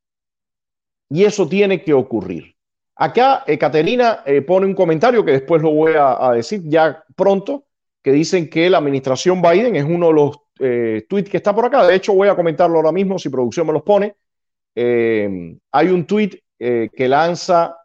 [1.10, 2.55] Y eso tiene que ocurrir.
[2.97, 7.65] Acá Caterina eh, pone un comentario que después lo voy a, decir ya pronto,
[8.01, 11.65] que dicen que la administración Biden es uno de los eh, tweets que está por
[11.65, 11.86] acá.
[11.86, 14.15] De hecho, voy a comentarlo ahora mismo si producción me los pone.
[14.74, 17.76] Eh, hay un tweet que lanza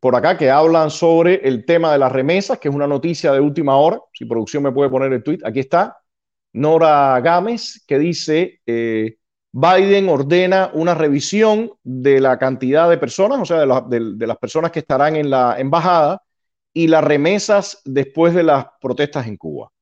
[0.00, 3.40] por acá que hablan sobre el tema de las remesas, que es una noticia de
[3.40, 4.00] última hora.
[4.14, 5.98] Si producción me puede poner el tweet, aquí está.
[6.54, 8.60] Nora Gámez, que dice
[9.60, 14.78] Biden ordena una revisión de la cantidad de personas, o sea, de, las personas que
[14.78, 16.22] estarán en la embajada
[16.72, 19.72] y las remesas después de las protestas en Cuba.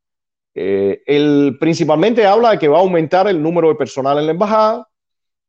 [0.54, 4.32] Eh, él principalmente habla de que va a aumentar el número de personal en la
[4.32, 4.88] embajada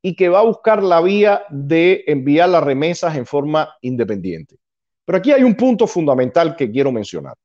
[0.02, 4.58] y que va a buscar la vía de enviar las remesas en forma independiente.
[5.06, 7.36] Pero aquí hay un punto fundamental que quiero mencionar.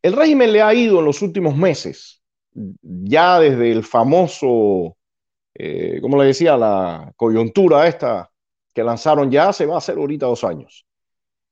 [0.00, 2.22] El régimen le ha ido en los últimos meses,
[2.52, 4.95] ya desde el famoso
[5.58, 8.30] eh, como le decía, la coyuntura esta
[8.74, 10.86] que lanzaron ya se va a hacer ahorita dos años.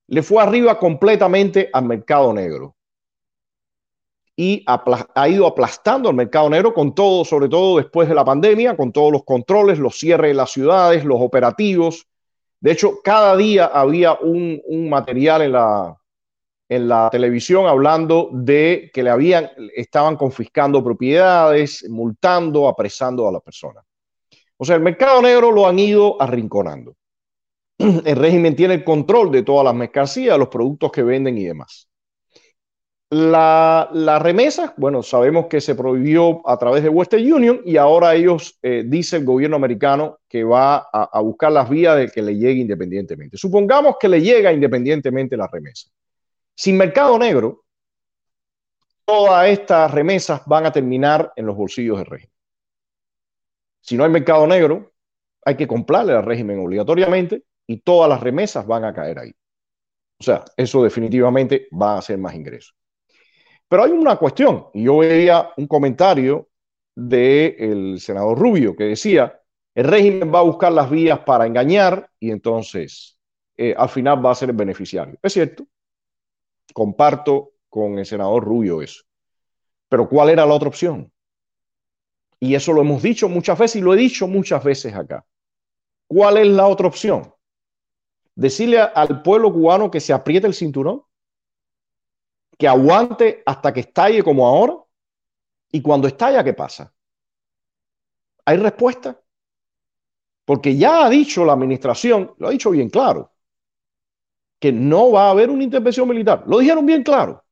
[0.09, 2.77] Le fue arriba completamente al mercado negro
[4.37, 8.77] y ha ido aplastando al mercado negro con todo, sobre todo después de la pandemia,
[8.77, 12.07] con todos los controles, los cierres de las ciudades, los operativos.
[12.61, 15.97] De hecho, cada día había un, material en la,
[16.69, 23.41] en la televisión hablando de que le habían, estaban confiscando propiedades, multando, apresando a la
[23.41, 23.81] persona.
[24.65, 26.97] O sea, el mercado negro lo han ido arrinconando.
[27.79, 31.87] El régimen tiene el control de todas las mercancías, los productos que venden y demás.
[33.11, 38.59] La, remesa, bueno, sabemos que se prohibió a través de Western Union y ahora ellos,
[38.63, 42.35] eh, dice el gobierno americano, que va a, a, buscar las vías de que le
[42.35, 43.37] llegue independientemente.
[43.37, 45.91] Supongamos que le llega independientemente la remesa.
[46.55, 47.65] Sin mercado negro,
[49.05, 52.34] todas estas remesas van a terminar en los bolsillos del régimen
[53.85, 54.95] Si no hay mercado negro,
[55.45, 59.31] hay que comprarle al régimen obligatoriamente y todas las remesas van a caer ahí.
[60.19, 62.75] O sea, eso definitivamente va a ser más ingresos.
[63.69, 66.49] Pero hay una cuestión, y yo veía un comentario
[66.95, 69.39] del senador Rubio que decía,
[69.75, 73.19] el régimen va a buscar las vías para engañar y entonces
[73.55, 75.19] eh, al final va a ser el beneficiario.
[75.23, 75.67] Es cierto,
[76.73, 79.03] comparto con el senador Rubio eso.
[79.91, 81.13] Pero ¿cuál era la otra opción?
[82.41, 85.25] Y eso lo hemos dicho muchas veces y lo he dicho muchas veces acá.
[86.07, 87.33] ¿Cuál es la otra opción?
[88.35, 91.03] Decirle al pueblo cubano que se apriete el cinturón,
[92.59, 94.77] que aguante hasta que estalle como ahora,
[95.71, 96.93] y cuando estalla, ¿qué pasa?
[98.45, 99.21] ¿Hay respuesta?
[100.45, 103.33] Porque ya ha dicho la administración, lo ha dicho bien claro,
[104.61, 106.45] que no va a haber una intervención militar.
[106.47, 107.45] Lo dijeron bien claro.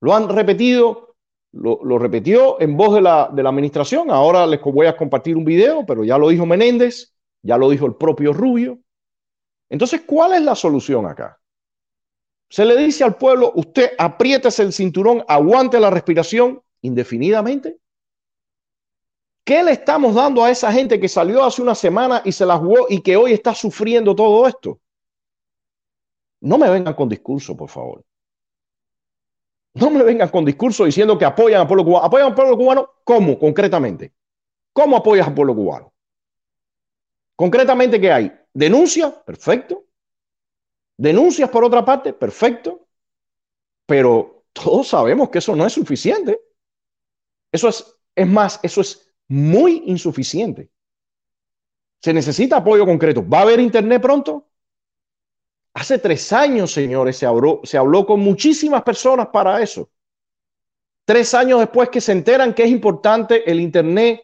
[0.00, 1.09] Lo han repetido,
[1.52, 4.10] lo, repitió en voz de la, de la administración.
[4.10, 7.86] Ahora les voy a compartir un video, pero ya lo dijo Menéndez, ya lo dijo
[7.86, 8.78] el propio Rubio.
[9.68, 11.40] Entonces, ¿cuál es la solución acá?
[12.48, 17.78] Se le dice al pueblo, usted apriétese el cinturón, aguante la respiración indefinidamente.
[19.44, 22.58] ¿Qué le estamos dando a esa gente que salió hace una semana y se la
[22.58, 24.80] jugó y que hoy está sufriendo todo esto?
[26.40, 28.04] No me vengan con discurso, por favor.
[29.74, 32.06] No me vengan con discurso diciendo que apoyan al pueblo cubano.
[32.06, 32.90] ¿Apoyan al pueblo cubano?
[33.04, 34.12] ¿Cómo, concretamente?
[34.72, 35.92] ¿Cómo apoyas al pueblo cubano?
[37.36, 38.32] Concretamente, ¿qué hay?
[38.52, 39.24] ¿Denuncia?
[39.24, 39.84] Perfecto.
[40.96, 42.12] ¿Denuncias por otra parte?
[42.12, 42.86] Perfecto.
[43.86, 46.40] Pero todos sabemos que eso no es suficiente.
[47.52, 50.70] Eso es, es más, eso es muy insuficiente.
[52.02, 53.26] Se necesita apoyo concreto.
[53.26, 54.49] ¿Va a haber internet pronto?
[55.74, 59.88] Hace tres años, señores, se habló, se habló con muchísimas personas para eso.
[61.04, 64.22] Tres años después que se enteran que es importante el Internet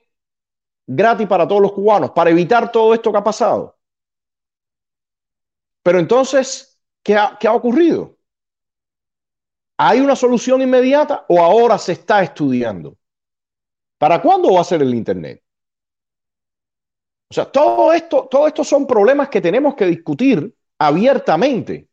[0.86, 3.76] gratis para todos los cubanos, para evitar todo esto que ha pasado.
[5.82, 8.16] Pero entonces, ¿qué ha, qué ha ocurrido?
[9.78, 12.96] ¿Hay una solución inmediata o ahora se está estudiando?
[13.98, 15.42] ¿Para cuándo va a ser el Internet?
[17.30, 21.88] O sea, todo esto, todo esto son problemas que tenemos que discutir abiertamente.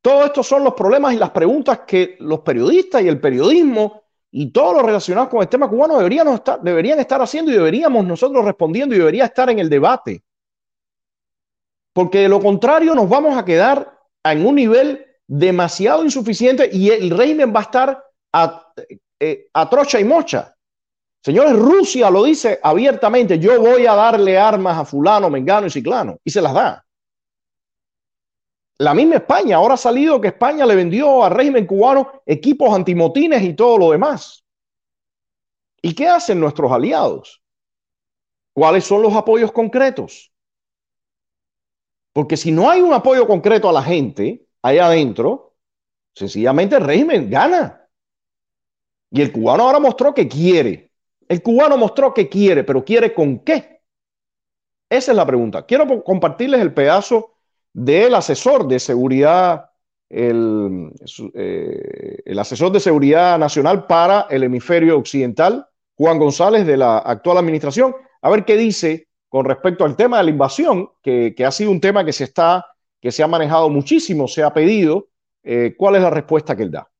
[0.00, 4.52] Todo estos son los problemas y las preguntas que los periodistas y el periodismo y
[4.52, 8.44] todos los relacionados con el tema cubano deberían estar, deberían estar haciendo y deberíamos nosotros
[8.44, 10.22] respondiendo y debería estar en el debate.
[11.92, 17.10] Porque de lo contrario nos vamos a quedar en un nivel demasiado insuficiente y el
[17.10, 18.72] régimen va a estar a,
[19.18, 20.54] eh, a trocha y mocha.
[21.22, 26.18] Señores, Rusia lo dice abiertamente, yo voy a darle armas a fulano, mengano y ciclano,
[26.24, 26.84] y se las da.
[28.78, 33.42] La misma España, ahora ha salido que España le vendió al régimen cubano equipos antimotines
[33.42, 34.44] y todo lo demás.
[35.82, 37.42] ¿Y qué hacen nuestros aliados?
[38.52, 40.32] ¿Cuáles son los apoyos concretos?
[42.12, 45.56] Porque si no hay un apoyo concreto a la gente allá adentro,
[46.14, 47.88] sencillamente el régimen gana.
[49.10, 50.92] Y el cubano ahora mostró que quiere.
[51.28, 53.82] El cubano mostró que quiere, pero quiere con qué.
[54.88, 55.66] Esa es la pregunta.
[55.66, 57.37] Quiero compartirles el pedazo
[57.72, 59.70] del asesor de seguridad,
[60.08, 60.92] el,
[61.34, 65.66] eh, el, asesor de seguridad nacional para el hemisferio occidental,
[65.96, 70.24] Juan González, de la actual administración, a ver qué dice con respecto al tema de
[70.24, 72.64] la invasión, que, que ha sido un tema que se está,
[73.00, 75.08] que se ha manejado muchísimo, se ha pedido.
[75.42, 76.90] Eh, ¿Cuál es la respuesta que él da?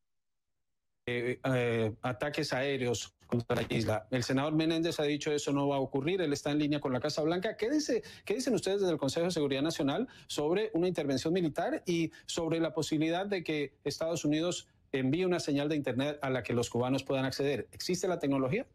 [1.07, 4.09] Eh, ataques aéreos contra la isla.
[4.11, 6.93] El senador Menéndez ha dicho eso no va a ocurrir, él está en línea con
[6.93, 7.57] la Casa Blanca.
[7.57, 11.83] ¿Qué, dice, ¿Qué dicen ustedes desde el Consejo de Seguridad Nacional sobre una intervención militar
[11.87, 16.43] y sobre la posibilidad de que Estados Unidos envíe una señal de Internet a la
[16.43, 17.69] que los cubanos puedan acceder?
[17.71, 18.67] ¿Existe la tecnología?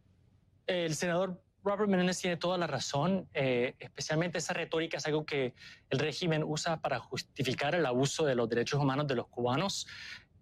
[0.67, 5.53] El senador Robert Menéndez tiene toda la razón, eh, especialmente esa retórica es algo que
[5.89, 9.87] el régimen usa para justificar el abuso de los derechos humanos de los cubanos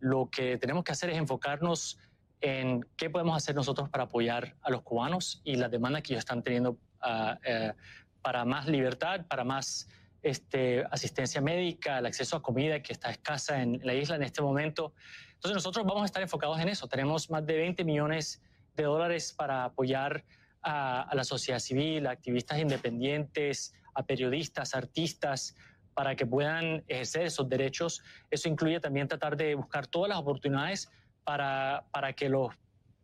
[0.02, 1.98] lo que tenemos que hacer es enfocarnos
[2.42, 6.22] en qué podemos hacer nosotros para apoyar a los cubanos y las demandas que ellos
[6.22, 7.74] están teniendo ah, eh,
[8.22, 9.88] para más libertad, para más
[10.24, 14.42] este, asistencia médica, el acceso a comida que está escasa en la isla en este
[14.42, 14.94] momento.
[15.34, 16.88] Entonces nosotros vamos a estar enfocados en eso.
[16.88, 18.42] Tenemos más de 20 millones
[18.76, 20.24] de dólares para apoyar
[20.62, 25.56] a, a la sociedad civil, a activistas independientes, a periodistas, artistas,
[25.94, 28.02] para que puedan ejercer esos derechos.
[28.30, 30.90] Eso incluye también tratar de buscar todas las oportunidades
[31.32, 32.54] para, para que los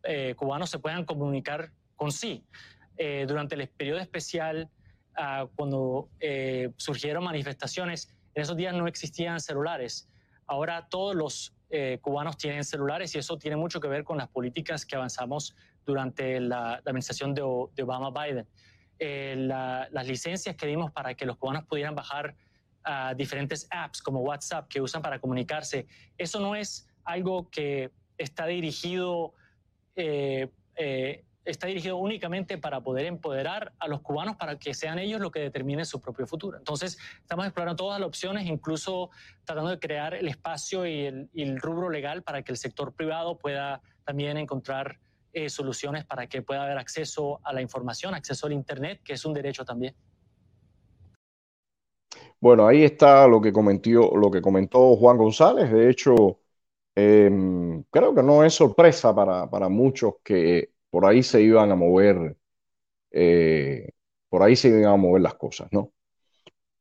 [0.02, 2.44] eh, cubanos se puedan comunicar con sí.
[2.98, 4.68] Eh, durante el periodo especial,
[5.16, 10.10] ah, cuando eh, surgieron manifestaciones, en esos días no existían celulares.
[10.46, 11.54] Ahora todos los
[12.00, 15.54] cubanos tienen celulares y eso tiene mucho que ver con las políticas que avanzamos
[15.86, 17.42] durante la, administración de,
[17.74, 18.46] de Obama-Biden.
[18.98, 19.34] eh,
[19.90, 22.34] las licencias que dimos para que los cubanos pudieran bajar
[22.86, 25.86] uh, diferentes apps como WhatsApp que usan para comunicarse,
[26.18, 29.32] eso no es algo que está dirigido
[29.96, 35.20] eh, eh, está dirigido únicamente para poder empoderar a los cubanos para que sean ellos
[35.20, 36.58] los que determinen su propio futuro.
[36.58, 39.10] Entonces, estamos explorando todas las opciones, incluso
[39.44, 43.80] tratando de crear el espacio y el, rubro legal para que el sector privado pueda
[44.04, 44.98] también encontrar
[45.32, 49.24] eh, soluciones para que pueda haber acceso a la información, acceso al Internet, que es
[49.24, 49.94] un derecho también.
[52.40, 55.72] Bueno, ahí está lo que comentó, lo que comentó Juan González.
[55.72, 56.38] De hecho,
[56.98, 61.76] em, creo que no es sorpresa para, para muchos que por ahí se iban a
[61.76, 62.36] mover,
[63.10, 63.90] eh,
[64.28, 65.92] por ahí se iban a mover las cosas, ¿no?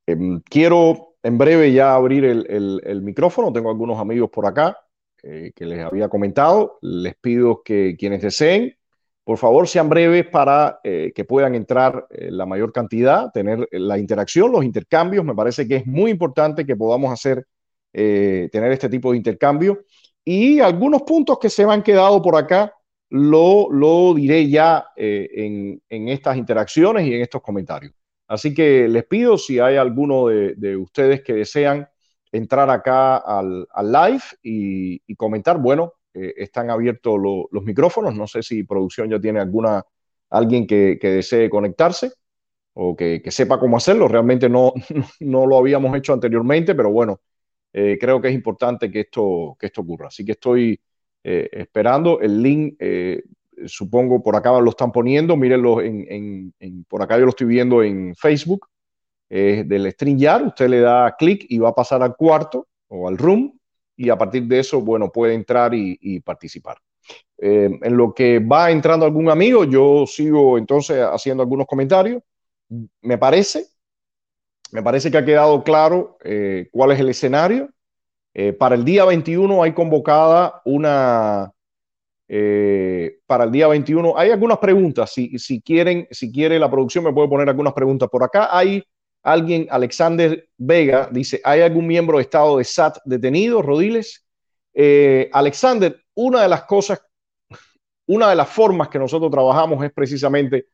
[0.07, 4.77] Em, quiero en breve ya abrir el, micrófono, tengo algunos amigos por acá
[5.23, 8.75] eh, que les había comentado, les pido que quienes deseen,
[9.23, 14.51] por favor sean breves para eh, que puedan entrar la mayor cantidad, tener la interacción,
[14.51, 17.45] los intercambios, me parece que es muy importante que podamos hacer,
[17.91, 19.83] tener este tipo de intercambio
[20.29, 22.73] y algunos puntos que se me han quedado por acá
[23.11, 27.93] lo, diré ya eh, en, estas interacciones y en estos comentarios.
[28.27, 31.87] Así que les pido si hay alguno de, ustedes que desean
[32.29, 37.17] entrar acá al, live y, comentar, bueno, eh, están abiertos
[37.49, 38.13] los micrófonos.
[38.13, 39.81] No sé si producción ya tiene alguna,
[40.29, 42.11] alguien que, desee conectarse
[42.73, 44.09] o que, sepa cómo hacerlo.
[44.09, 44.73] Realmente no,
[45.21, 47.21] no, lo habíamos hecho anteriormente, pero bueno,
[47.73, 50.07] eh, creo que es importante que esto, que esto ocurra.
[50.07, 50.79] Así que estoy
[51.23, 52.19] eh, esperando.
[52.19, 53.23] El link, eh,
[53.65, 55.35] supongo, por acá lo están poniendo.
[55.35, 56.53] Mírenlo, en,
[56.87, 58.67] por acá yo lo estoy viendo en Facebook
[59.29, 60.47] del StreamYard.
[60.47, 63.57] Usted le da clic y va a pasar al cuarto o al room
[63.97, 66.77] y a partir de eso, bueno, puede entrar y, participar.
[67.39, 72.21] Eh, en lo que va entrando algún amigo, yo sigo entonces haciendo algunos comentarios.
[73.01, 73.65] Me parece,
[74.71, 76.17] me parece que ha quedado claro
[76.71, 77.69] cuál es el escenario.
[78.39, 81.51] Eh, para el día 21 hay convocada una...
[82.29, 85.11] Eh, para el día 21 hay algunas preguntas.
[85.11, 88.07] Si, si, quieren, si quiere la producción me puede poner algunas preguntas.
[88.11, 88.83] Por acá hay
[89.23, 94.23] alguien, Alexander Vega, dice, ¿hay algún miembro de Estado de SAT detenido, Rodiles?
[94.71, 97.01] Eh, Alexander, una de las cosas,
[98.05, 100.67] una de las formas que nosotros trabajamos es precisamente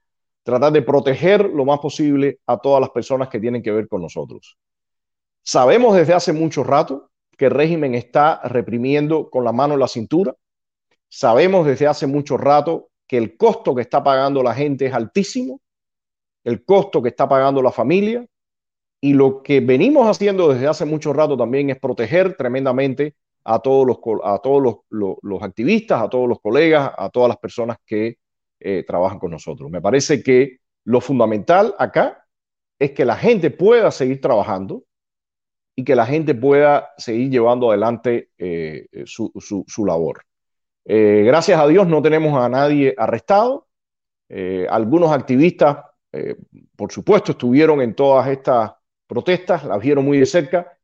[0.43, 4.01] tratar de proteger lo más posible a todas las personas que tienen que ver con
[4.01, 4.57] nosotros.
[5.41, 9.87] Sabemos desde hace mucho rato que el régimen está reprimiendo con la mano en la
[9.87, 10.35] cintura.
[11.09, 15.61] Sabemos desde hace mucho rato que el costo que está pagando la gente es altísimo,
[16.43, 18.25] el costo que está pagando la familia,
[19.01, 23.85] y lo que venimos haciendo desde hace mucho rato también es proteger tremendamente a todos
[23.85, 28.17] los, a todos los, activistas, a todos los colegas, a todas las personas que
[28.63, 29.69] eh, trabajan con nosotros.
[29.69, 32.25] Me parece que lo fundamental acá
[32.79, 34.83] es que la gente pueda seguir trabajando,
[35.75, 40.23] y que la gente pueda seguir llevando adelante eh, eh, su, labor.
[40.85, 43.67] Eh, gracias a Dios no tenemos a nadie arrestado.
[44.69, 45.77] algunos activistas,
[46.75, 48.73] por supuesto, estuvieron en todas estas
[49.07, 50.77] protestas, las vieron muy de cerca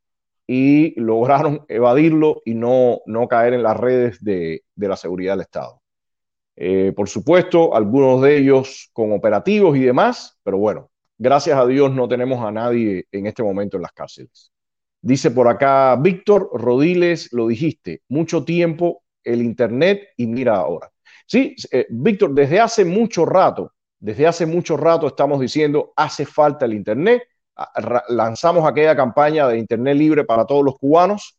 [0.48, 5.42] y lograron evadirlo y no, no caer en las redes de, de la seguridad del
[5.42, 5.82] Estado.
[6.96, 12.08] Por supuesto, algunos de ellos con operativos y demás, pero bueno, gracias a Dios no
[12.08, 14.52] tenemos a nadie en este momento en las cárceles.
[15.02, 20.92] Dice por acá Víctor Rodiles, lo dijiste, mucho tiempo el Internet y mira ahora.
[21.26, 26.66] Sí, eh, Víctor, desde hace mucho rato, desde hace mucho rato estamos diciendo, hace falta
[26.66, 27.24] el Internet.
[28.10, 31.38] Lanzamos aquella campaña de Internet libre para todos los cubanos.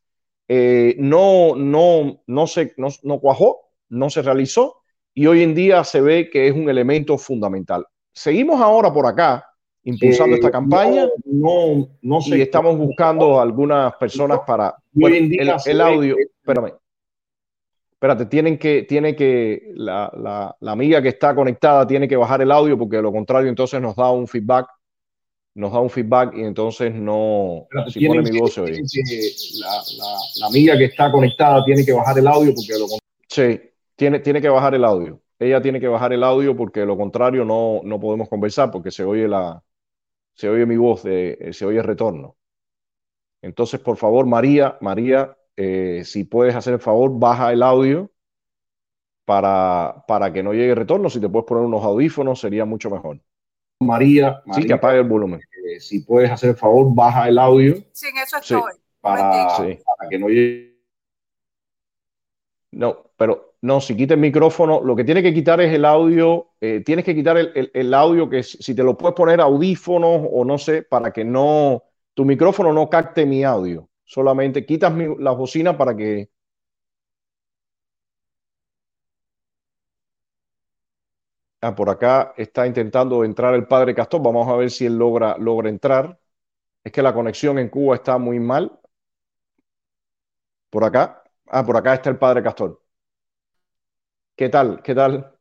[0.49, 4.80] Eh, no, no, no, se, no, no cuajó, no se realizó
[5.21, 7.85] y hoy en día se ve que es un elemento fundamental.
[8.11, 9.45] Seguimos ahora por acá
[9.85, 11.07] impulsando esta campaña.
[11.27, 12.39] No, no, sé.
[12.39, 14.75] Y estamos buscando algunas personas para.
[14.95, 16.73] el, audio, espérame.
[17.93, 22.79] Espérate, tienen que, tiene que, la, amiga que está conectada tiene que bajar el audio
[22.79, 24.69] porque de lo contrario entonces nos da un feedback,
[25.55, 31.13] nos da un feedback y entonces no, si pone mi voz la, amiga que está
[31.13, 32.87] conectada tiene que bajar el audio porque lo.
[33.29, 33.70] Sí,
[34.01, 35.21] tiene, tiene que bajar el audio.
[35.39, 38.91] Ella tiene que bajar el audio porque de lo contrario no, no podemos conversar porque
[38.91, 39.63] se oye la,
[40.33, 42.35] se oye mi voz, de, eh, se oye el retorno.
[43.43, 48.11] Entonces, por favor, María, María, eh, si puedes hacer el favor, baja el audio
[49.27, 51.11] para, para que no llegue el retorno.
[51.11, 53.21] Si te puedes poner unos audífonos, sería mucho mejor.
[53.81, 55.43] María, sí, que apague el volumen.
[55.63, 57.75] Eh, si puedes hacer el favor, baja el audio.
[57.93, 58.63] Sí, en eso estoy.
[59.03, 60.81] para, para, que no llegue.
[62.73, 66.53] No, pero No, si quita el micrófono, lo que tiene que quitar es el audio.
[66.61, 70.57] Eh, tienes que quitar el, audio que si te lo puedes poner audífonos o no
[70.59, 71.83] sé, para que no,
[72.15, 73.89] tu micrófono no capte mi audio.
[74.05, 76.31] Solamente quitas la bocina para que...
[81.63, 84.23] Ah, por acá está intentando entrar el padre Castor.
[84.23, 86.19] Vamos a ver si él logra, logra entrar.
[86.85, 88.81] Es que la conexión en Cuba está muy mal.
[90.71, 91.23] Por acá.
[91.47, 92.81] Ah, por acá está el padre Castor.
[94.41, 94.81] ¿Qué tal?
[94.83, 95.37] ¿Qué tal?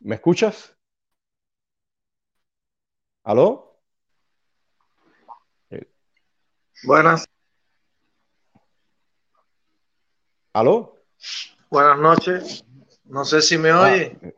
[0.00, 0.76] ¿Me escuchas?
[3.24, 3.80] ¿Aló?
[6.84, 7.26] Buenas.
[10.52, 10.98] ¿Aló?
[11.70, 12.66] Buenas noches.
[13.04, 14.18] No sé si me oye.
[14.22, 14.28] Ah,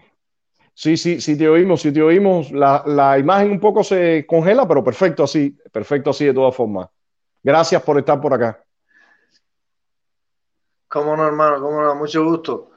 [0.72, 2.52] sí, sí, sí te oímos, sí te oímos.
[2.52, 6.88] La, la, imagen un poco se congela, pero perfecto así, perfecto así de todas formas.
[7.42, 8.64] Gracias por estar por acá.
[10.86, 12.70] Cómo no, hermano, cómo no, mucho gusto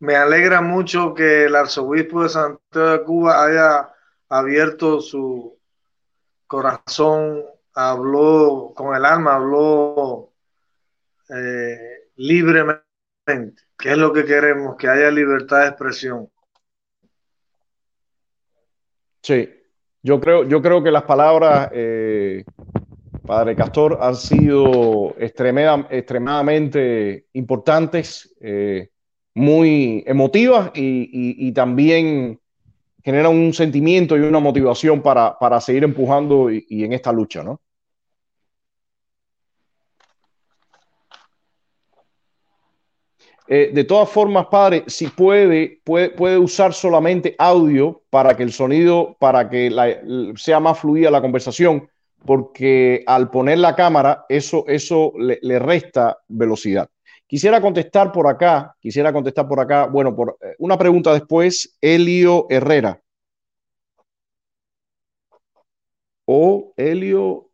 [0.00, 3.90] me alegra mucho que el arzobispo de Santiago de Cuba haya
[4.28, 5.58] abierto su
[6.46, 7.42] corazón,
[7.74, 10.32] habló con el alma, habló
[11.28, 12.82] eh, libremente,
[13.78, 16.28] que es lo que queremos, que haya libertad de expresión.
[19.22, 19.48] Sí,
[20.02, 22.44] yo creo, yo creo que las palabras, eh,
[23.26, 28.36] Padre Castor, han sido extremadamente importantes.
[28.40, 28.90] Eh,
[29.34, 32.40] muy emotivas y, también
[33.02, 37.60] generan un sentimiento y una motivación para, seguir empujando y, en esta lucha, ¿no?
[43.46, 48.52] Eh, de todas formas, padre, si puede, puede, puede, usar solamente audio para que el
[48.52, 49.70] sonido, para que
[50.36, 51.86] sea más fluida la conversación,
[52.24, 56.88] porque al poner la cámara, eso, eso le resta velocidad.
[57.34, 62.46] Quisiera contestar por acá, quisiera contestar por acá, bueno, por eh, una pregunta después, Elio
[62.48, 63.02] Herrera.
[66.26, 67.50] O Elio,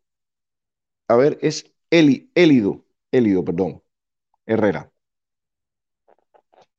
[1.08, 3.82] a ver, es Eli, Elido, Elido, perdón,
[4.44, 4.92] Herrera.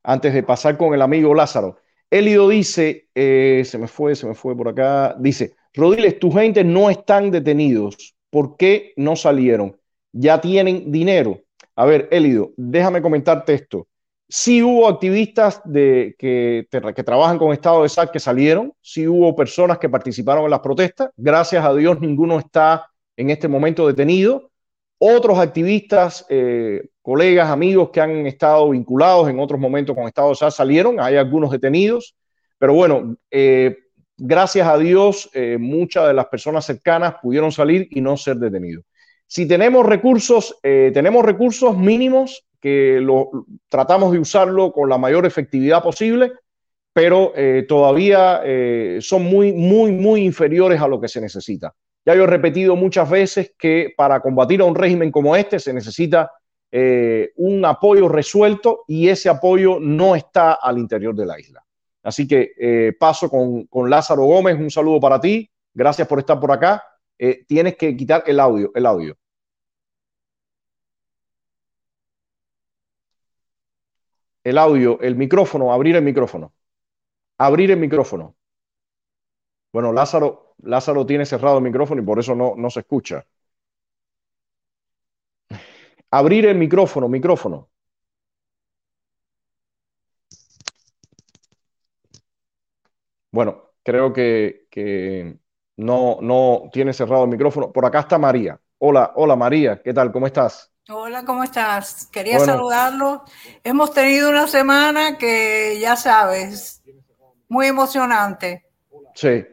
[0.04, 1.80] Antes de pasar con el amigo Lázaro.
[2.12, 6.64] Elido dice, eh, se me fue, se me fue por acá, dice, Rodiles, tu gente
[6.64, 8.16] no están detenidos.
[8.30, 9.76] ¿Por qué no salieron?
[10.12, 11.42] Ya tienen dinero.
[11.82, 13.88] A ver, Elido, déjame comentarte esto.
[14.30, 16.68] Sí hubo activistas que,
[17.04, 21.10] trabajan con Estado de SAC que salieron, sí hubo personas que participaron en las protestas.
[21.18, 24.52] Gracias a Dios ninguno está en este momento detenido.
[25.00, 30.36] Otros activistas, eh, colegas, amigos que han estado vinculados en otros momentos con Estado de
[30.36, 32.16] SAC salieron, hay algunos detenidos,
[32.60, 33.76] pero bueno, eh,
[34.18, 38.86] gracias a Dios eh, muchas de las personas cercanas pudieron salir y no ser detenidos.
[39.34, 43.30] Si tenemos recursos, eh, tenemos recursos mínimos que lo,
[43.70, 46.34] tratamos de usarlo con la mayor efectividad posible,
[46.92, 51.74] pero eh, todavía eh, son muy, muy, muy inferiores a lo que se necesita.
[52.06, 55.74] Ya yo he repetido muchas veces que para combatir a un régimen como este se
[55.74, 56.30] necesita
[57.38, 61.64] un apoyo resuelto y ese apoyo no está al interior de la isla.
[62.04, 66.52] Así que paso con, con Lázaro Gómez, un saludo para ti, gracias por estar por
[66.52, 66.84] acá.
[67.48, 69.18] tienes que quitar el audio, el audio.
[74.44, 76.54] El audio, el micrófono, abrir el micrófono.
[77.40, 78.36] Abrir el micrófono.
[79.74, 83.26] Bueno, Lázaro, Lázaro tiene cerrado el micrófono y por eso no, no se escucha.
[86.12, 87.70] Abrir el micrófono, micrófono.
[93.32, 95.38] Bueno, creo que, que,
[95.78, 97.72] no, no tiene cerrado el micrófono.
[97.72, 98.60] Por acá está María.
[98.80, 100.12] Hola, hola María, ¿qué tal?
[100.12, 100.71] ¿Cómo estás?
[100.90, 102.08] Hola, ¿cómo estás?
[102.08, 103.24] Quería saludarlo.
[103.64, 106.82] Hemos tenido una semana que, ya sabes,
[107.48, 108.66] muy emocionante.
[109.14, 109.46] Sí,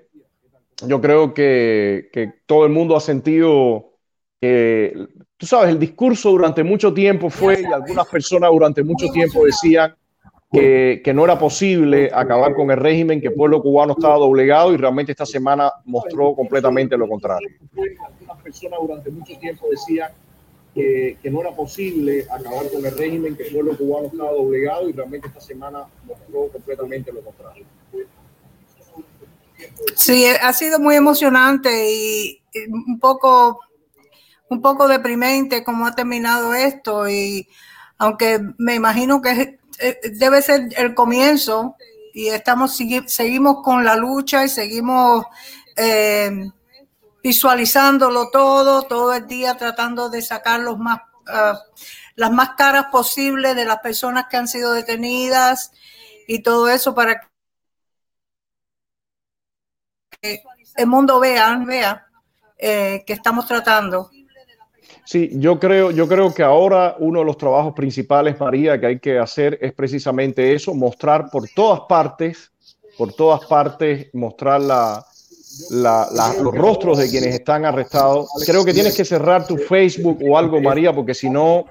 [0.87, 3.93] yo creo que, todo el mundo ha sentido
[4.41, 5.07] que,
[5.37, 9.95] tú sabes, el discurso durante mucho tiempo fue, y algunas personas durante mucho tiempo decían
[10.51, 14.73] que, que, no era posible acabar con el régimen, que el pueblo cubano estaba doblegado
[14.73, 17.51] y realmente esta semana mostró completamente lo contrario.
[18.03, 20.11] Algunas personas durante mucho tiempo decían
[20.75, 24.93] que, no era posible acabar con el régimen, que el pueblo cubano estaba doblegado y
[24.93, 27.65] realmente esta semana mostró completamente lo contrario.
[29.97, 33.61] Sí, ha sido muy emocionante y un poco,
[34.49, 37.49] un poco deprimente cómo ha terminado esto y
[37.99, 41.77] aunque me imagino que eh, debe ser el comienzo
[42.15, 45.25] y estamos seguimos con la lucha y seguimos
[45.77, 46.51] eh,
[47.23, 51.61] visualizándolo todo, todo el día tratando de sacar los más, ah,
[52.17, 55.73] las más caras posibles de las personas que han sido detenidas
[56.27, 57.21] y todo eso para
[60.21, 60.43] que
[60.77, 62.07] el mundo vea, vea
[62.57, 64.11] eh, que estamos tratando.
[65.05, 69.01] Sí, yo creo, yo creo que ahora uno de los trabajos principales, María, que hay
[69.01, 72.53] que hacer es precisamente eso, mostrar por todas partes,
[72.99, 75.08] por todas partes, mostrar la,
[75.71, 78.29] los rostros de quienes están arrestados.
[78.47, 81.67] Creo que tienes que cerrar tu Facebook o algo, María, porque si no,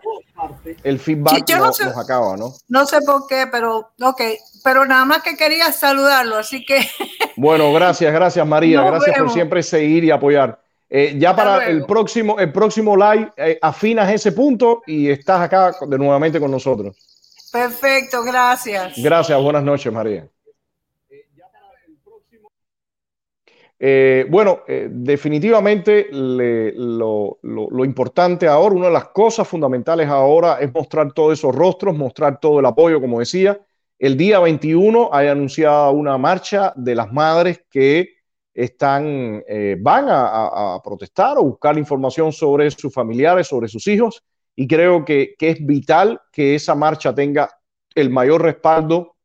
[0.83, 2.53] el feedback no nos acaba, ¿no?
[2.67, 4.21] No sé por qué, pero ok,
[4.63, 6.79] pero nada más que quería saludarlo, así que.
[7.39, 10.59] Bueno, gracias, gracias María, gracias por siempre seguir y apoyar.
[10.89, 15.75] Eh, ya para el próximo, el próximo live eh, afinas ese punto y estás acá
[15.87, 16.97] de nuevamente con nosotros.
[17.51, 18.93] Perfecto, gracias.
[18.97, 20.27] Gracias, buenas noches, María.
[23.79, 27.37] Eh, bueno, definitivamente lo,
[27.85, 32.59] importante ahora, una de las cosas fundamentales ahora es mostrar todos esos rostros, mostrar todo
[32.59, 33.59] el apoyo, como decía.
[33.99, 38.17] El día 21 hay anunciada una marcha de las madres que
[38.57, 44.23] están, eh, van a, protestar o buscar información sobre sus familiares, sobre sus hijos,
[44.55, 47.49] y creo que, es vital que esa marcha tenga
[47.93, 49.15] el mayor respaldo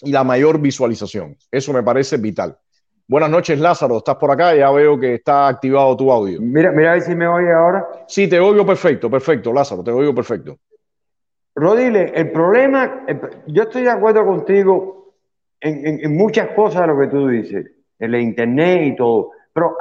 [0.00, 1.36] y la mayor visualización.
[1.50, 2.58] Eso me parece vital.
[3.06, 3.98] Buenas noches, Lázaro.
[3.98, 4.54] ¿Estás por acá?
[4.54, 6.40] Ya veo que está activado tu audio.
[6.40, 7.86] Mira, mira a ver si me oye ahora.
[8.06, 10.58] Sí, te oigo perfecto, perfecto, Lázaro, te oigo perfecto.
[11.54, 13.04] Rodile, el problema,
[13.46, 15.14] yo estoy de acuerdo contigo
[15.60, 17.66] en, en muchas cosas de lo que tú dices
[17.98, 19.30] el internet y todo.
[19.52, 19.76] Pero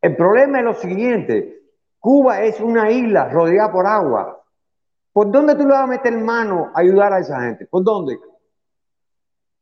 [0.00, 1.60] el problema es lo siguiente,
[1.98, 4.44] Cuba es una isla rodeada por agua.
[5.12, 7.66] ¿Por dónde tú le vas a meter mano a ayudar a esa gente?
[7.66, 8.18] ¿Por dónde?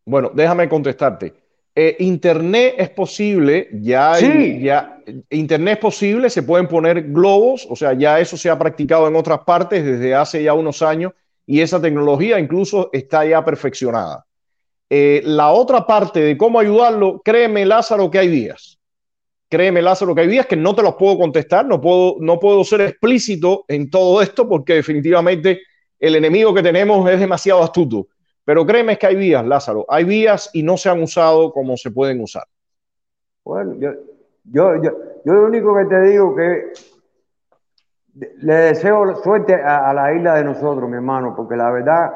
[0.05, 1.33] Bueno, déjame contestarte.
[1.79, 4.97] Eh, internet es posible, ya, ya
[5.29, 9.15] Internet es posible, se pueden poner globos, o sea, ya eso se ha practicado en
[9.15, 11.13] otras partes desde hace ya unos años
[11.45, 14.25] y esa tecnología incluso está ya perfeccionada.
[14.89, 18.79] Eh, la otra parte de cómo ayudarlo, créeme Lázaro que hay días.
[19.49, 22.65] Créeme Lázaro que hay días que no te los puedo contestar, no puedo, no puedo
[22.65, 25.61] ser explícito en todo esto porque definitivamente
[26.01, 28.09] el enemigo que tenemos es demasiado astuto.
[28.47, 31.91] Pero créeme que hay vías, Lázaro, hay vías y no se han usado como se
[31.91, 32.45] pueden usar.
[33.45, 33.91] Bueno, yo,
[34.45, 34.93] yo, yo,
[35.25, 36.73] lo único que te digo que
[38.15, 42.13] le deseo suerte a, a la isla de nosotros, mi hermano, porque la verdad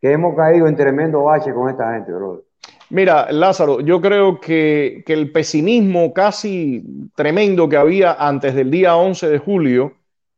[0.00, 2.42] que hemos caído en tremendo bache con esta gente, bro.
[2.90, 9.28] Mira, Lázaro, yo creo que, el pesimismo casi tremendo que había antes del día 11
[9.28, 9.92] de julio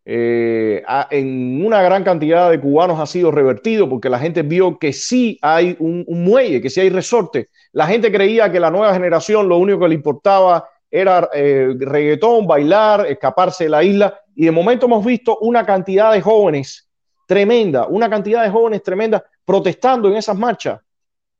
[0.09, 4.93] eh, en una gran cantidad de cubanos ha sido revertido porque la gente vio que
[4.93, 7.49] sí hay un, muelle, que sí hay resorte.
[7.73, 12.47] La gente creía que la nueva generación lo único que le importaba era eh, reggaetón,
[12.47, 14.21] bailar, escaparse de la isla.
[14.37, 16.89] Y de momento hemos visto una cantidad de jóvenes
[17.27, 20.81] tremenda, una cantidad de jóvenes tremenda protestando en esas marchas.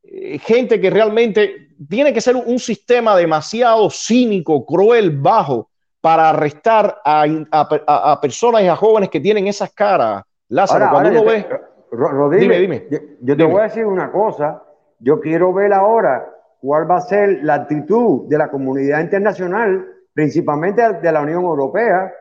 [0.03, 5.71] Eh, gente que realmente tiene que ser un sistema demasiado cínico, cruel, bajo,
[6.07, 10.23] para arrestar a, personas y a jóvenes que tienen esas caras.
[10.51, 12.39] Lázaro, cuando uno ve...
[12.39, 12.87] dime, dime.
[13.23, 14.63] Yo, te voy a decir una cosa.
[15.01, 16.25] Yo quiero ver ahora
[16.61, 19.85] cuál va a ser la actitud de la comunidad internacional,
[20.15, 22.13] principalmente de la Unión Europea.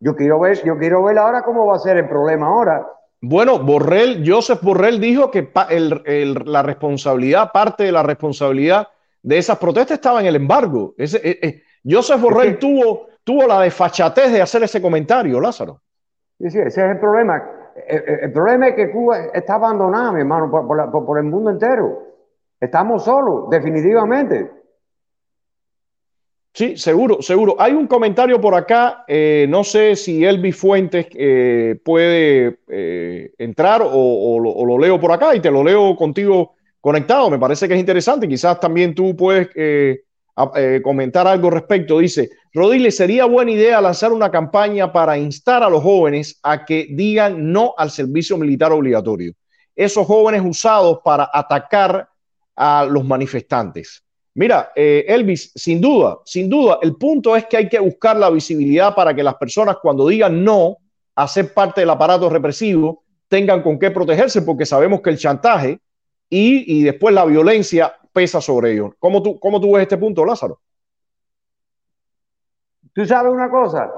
[0.00, 2.84] Yo quiero ver, yo quiero ver ahora cómo va a ser el problema ahora.
[3.20, 5.52] Bueno, Borrell, Joseph Borrell dijo que
[6.46, 8.88] la responsabilidad, parte de la responsabilidad
[9.22, 10.96] de esas protestas estaba en el embargo.
[10.98, 15.80] Ese, eh, eh, Joseph Borrell tuvo, tuvo la desfachatez de hacer ese comentario, Lázaro.
[16.38, 17.42] Sí, sí, ese es el problema.
[17.86, 22.02] El, problema es que Cuba está abandonada, mi hermano, por el mundo entero.
[22.60, 24.50] Estamos solos, definitivamente.
[26.54, 27.56] Sí, seguro, seguro.
[27.58, 33.80] Hay un comentario por acá, eh, no sé si Elvis Fuentes eh, puede eh, entrar
[33.82, 37.30] o, lo, leo por acá y te lo leo contigo conectado.
[37.30, 38.28] Me parece que es interesante.
[38.28, 39.48] Quizás también tú puedes
[40.82, 41.98] comentar algo respecto.
[41.98, 46.88] Dice, Rodile, sería buena idea lanzar una campaña para instar a los jóvenes a que
[46.90, 49.32] digan no al servicio militar obligatorio.
[49.74, 52.08] Esos jóvenes usados para atacar
[52.56, 54.02] a los manifestantes.
[54.34, 58.30] Mira, eh, Elvis, sin duda, sin duda, el punto es que hay que buscar la
[58.30, 60.78] visibilidad para que las personas cuando digan no
[61.14, 65.78] a ser parte del aparato represivo tengan con qué protegerse, porque sabemos que el chantaje
[66.30, 68.92] y, después la violencia pesa sobre ellos.
[68.98, 70.60] ¿Cómo tú, ¿Cómo tú ves este punto, Lázaro?
[72.92, 73.90] Tú sabes una cosa,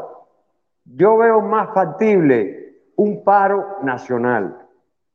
[0.85, 4.57] yo veo más factible un paro nacional.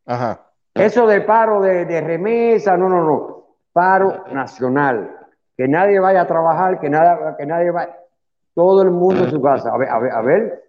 [0.05, 0.45] Ajá.
[0.73, 3.39] Eso de paro de, de remesa, no, no, no
[3.71, 5.15] paro nacional.
[5.55, 7.95] Que nadie vaya a trabajar, que, nada, que nadie vaya.
[8.53, 9.71] Todo el mundo en su casa.
[9.73, 10.63] A ver, a ver, a ver.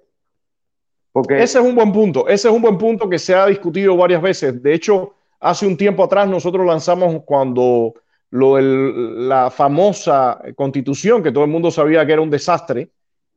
[1.12, 1.42] Porque...
[1.42, 4.22] Ese es un buen punto, ese es un buen punto que se ha discutido varias
[4.22, 4.62] veces.
[4.62, 7.94] De hecho, hace un tiempo atrás nosotros lanzamos cuando
[8.30, 12.90] lo la famosa constitución, que todo el mundo sabía que era un desastre.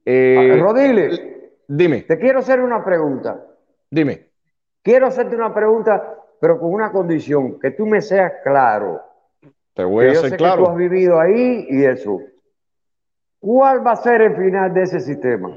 [0.06, 2.02] Eh, Rodile, dime.
[2.02, 3.44] Te quiero hacer una pregunta.
[3.90, 4.30] Dime.
[4.82, 9.02] Quiero hacerte una pregunta, pero con una condición, que tú me seas claro.
[9.74, 10.64] Te voy a hacer claro.
[10.64, 12.20] Que tú has vivido ahí y eso.
[13.40, 15.56] ¿Cuál va a ser el final de ese sistema?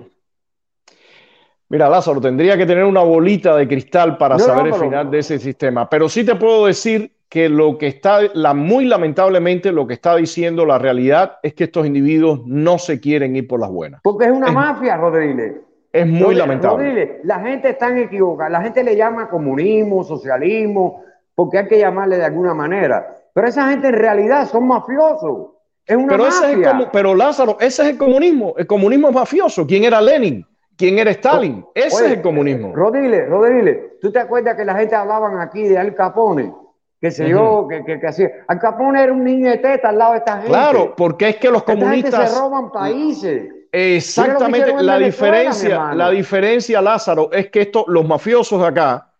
[1.68, 5.38] Mira, Lázaro, tendría que tener una bolita de cristal para saber el final de ese
[5.38, 9.94] sistema, pero sí te puedo decir que lo que está, la, muy lamentablemente, lo que
[9.94, 14.00] está diciendo la realidad es que estos individuos no se quieren ir por las buenas.
[14.02, 15.54] Porque es una mafia, Rodríguez.
[15.92, 16.84] Es muy lamentable.
[16.84, 18.50] Rodríguez, la gente está equivocada.
[18.50, 21.02] La gente le llama comunismo, socialismo,
[21.34, 23.16] porque hay que llamarle de alguna manera.
[23.32, 25.48] Pero esa gente en realidad son mafiosos.
[25.84, 26.90] Es una pero mafia.
[26.92, 28.54] pero Lázaro, ese es el comunismo.
[28.56, 29.66] El comunismo es mafioso.
[29.66, 30.46] ¿Quién era Lenin?
[30.76, 31.64] quién era Stalin.
[31.74, 32.74] Ese es el comunismo.
[32.74, 36.52] Rodríguez, Rodríguez, ¿tú te acuerdas que la gente hablaban aquí de Al Capone?
[37.00, 38.28] Que se yo, que, que, hacía.
[38.48, 40.48] Al Capone era un niño de teta al lado de esta gente.
[40.48, 42.32] Claro, porque es que los comunistas.
[42.32, 43.48] se roban países.
[43.70, 49.12] Exactamente, la diferencia, la diferencia, Lázaro, es que estos, los mafiosos de acá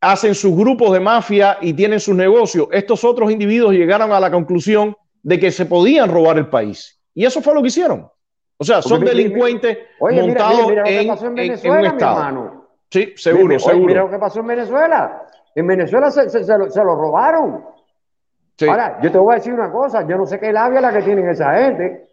[0.00, 2.68] hacen sus grupos de mafia y tienen sus negocios.
[2.72, 6.98] Estos otros individuos llegaron a la conclusión de que se podían robar el país.
[7.14, 8.08] Y eso fue lo que hicieron.
[8.56, 12.68] O sea, son delincuentes montados en, en, un estado.
[12.90, 13.86] Sí, seguro, seguro.
[13.86, 15.22] mira lo que pasó en Venezuela.
[15.54, 17.64] En Venezuela se, se, lo, robaron.
[18.68, 21.02] Ahora, yo te voy a decir una cosa, yo no sé qué labia la que
[21.02, 22.08] tienen esa gente,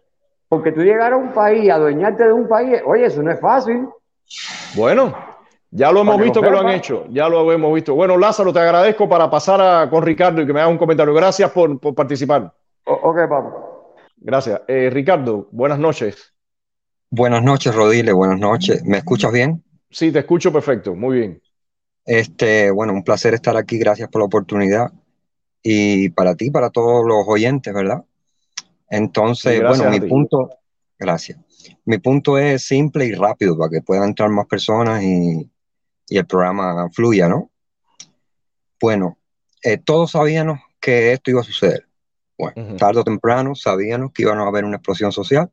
[0.48, 3.88] porque tú llegar a un país, adueñarte de un país, oye, eso no es fácil.
[4.76, 5.14] Bueno,
[5.72, 7.94] ya lo hemos visto que lo han hecho, ya lo hemos visto.
[7.96, 11.14] Bueno, Lázaro, te agradezco para pasar con Ricardo y que me haga un comentario.
[11.14, 12.54] Gracias por, participar.
[12.86, 13.54] ok, papá.
[14.18, 14.62] Gracias.
[14.68, 16.34] Eh, Ricardo, buenas noches.
[17.10, 18.84] Buenas noches, Rodile, buenas noches.
[18.84, 19.64] ¿Me escuchas bien?
[19.90, 21.42] Sí, te escucho perfecto, muy bien.
[22.08, 24.91] Este, bueno, un placer estar aquí, gracias por la oportunidad.
[25.62, 28.03] Y para ti, para todos los oyentes, ¿verdad?
[28.89, 30.49] Entonces, bueno, mi punto,
[30.97, 31.39] gracias.
[31.86, 35.51] Mi punto es simple y rápido para que puedan entrar más personas y,
[36.10, 37.51] el programa fluya, ¿no?
[38.80, 39.20] Bueno,
[39.62, 41.86] eh, todos sabíamos que esto iba a suceder.
[42.38, 45.51] Bueno, tarde o temprano sabíamos que iba a haber una explosión social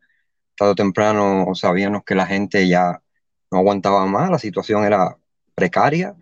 [0.57, 3.03] tarde o temprano sabíamos que la gente ya
[3.51, 5.17] no aguantaba más, la situación era
[5.55, 6.15] precaria,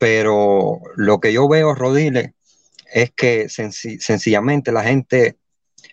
[0.00, 2.32] pero lo que yo veo, Rodile,
[2.90, 5.36] es que sencillamente la gente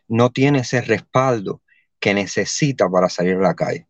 [0.07, 1.61] no tiene ese respaldo
[1.99, 3.85] que necesita para salir a la calle.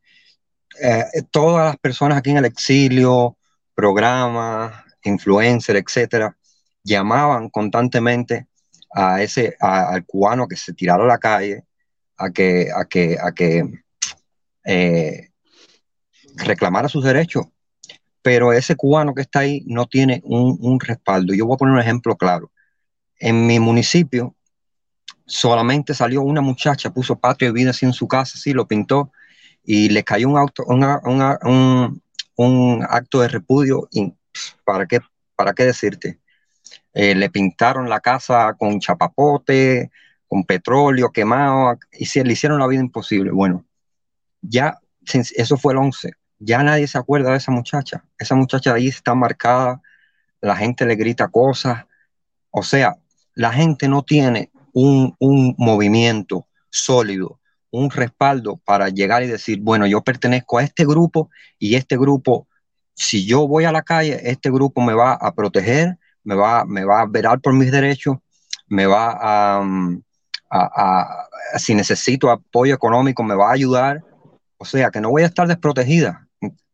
[0.81, 3.37] Eh, todas las personas aquí en el exilio,
[3.75, 6.35] programas, influencers, etcétera,
[6.83, 8.47] llamaban constantemente
[8.91, 11.63] a ese al cubano que se tirara a la calle,
[12.17, 13.83] a que, a que, a que
[14.65, 15.29] eh,
[16.37, 17.45] reclamara sus derechos.
[18.27, 21.33] Pero ese cubano que está ahí no tiene un, respaldo.
[21.33, 22.51] Yo voy a poner un ejemplo claro.
[23.19, 24.35] En mi municipio
[25.25, 29.13] solamente salió una muchacha, puso patria y vida así en su casa, sí, lo pintó
[29.63, 32.01] y le cayó un, un,
[32.35, 33.87] un, acto de repudio.
[34.65, 34.99] ¿para, qué,
[35.33, 36.19] ¿Para qué decirte?
[36.93, 39.89] Eh, le pintaron la casa con chapapote,
[40.27, 43.31] con petróleo quemado, y se le hicieron la vida imposible.
[43.31, 43.65] Bueno,
[44.41, 48.03] ya eso fue el 11, ya nadie se acuerda de esa muchacha.
[48.17, 49.81] Esa muchacha ahí está marcada,
[50.41, 51.85] la gente le grita cosas,
[52.51, 52.97] o sea,
[53.33, 57.39] la gente no tiene un, un movimiento sólido,
[57.71, 61.29] un respaldo para llegar y decir, bueno, yo pertenezco a este grupo
[61.59, 62.47] y este grupo,
[62.93, 66.83] si yo voy a la calle, este grupo me va a proteger, me va, me
[66.83, 68.17] va a verar por mis derechos,
[68.67, 70.01] me va a, mm,
[71.57, 74.03] si necesito apoyo económico, me va a ayudar.
[74.57, 76.26] O sea, que no voy a estar desprotegida,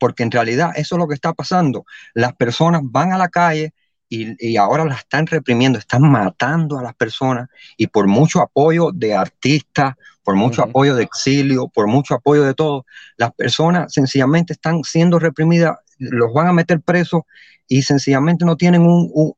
[0.04, 1.86] porque en realidad eso es lo que está pasando.
[2.14, 3.74] Las personas van a la calle
[4.10, 7.48] y, ahora las están reprimiendo, están matando a las personas
[7.78, 12.54] y por mucho apoyo de artistas, por mucho apoyo de exilio, por mucho apoyo de
[12.54, 12.86] todo,
[13.16, 17.22] las personas sencillamente están siendo reprimidas, los van a meter presos
[17.70, 19.34] y sencillamente no tienen un,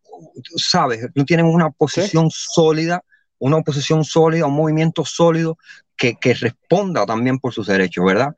[0.56, 1.06] ¿sabes?
[1.14, 3.04] No tienen una posición sólida
[3.38, 5.58] una oposición sólida, un movimiento sólido
[5.96, 8.36] que, responda también por sus derechos, ¿verdad?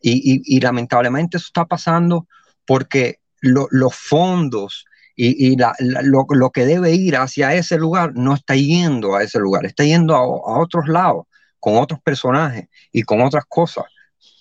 [0.00, 2.26] Y, lamentablemente eso está pasando
[2.66, 4.84] porque los fondos
[5.16, 9.84] y, lo, que debe ir hacia ese lugar no está yendo a ese lugar, está
[9.84, 11.26] yendo a, a otros lados,
[11.58, 13.84] con otros personajes y con otras cosas,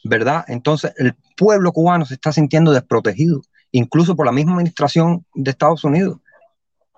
[0.04, 0.46] ¿verdad?
[0.48, 3.42] Entonces el pueblo cubano se está sintiendo desprotegido,
[3.72, 6.20] incluso por la misma administración de Estados Unidos.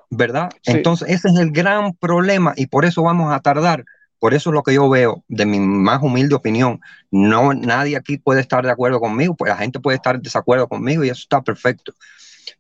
[0.10, 0.50] ¿verdad?
[0.66, 3.86] Entonces, ese es el gran problema y por eso vamos a tardar
[4.20, 6.82] Por eso es lo que yo veo, de mi más humilde opinión.
[7.10, 10.68] No, nadie aquí puede estar de acuerdo conmigo, pues la gente puede estar en desacuerdo
[10.68, 11.94] conmigo y eso está perfecto.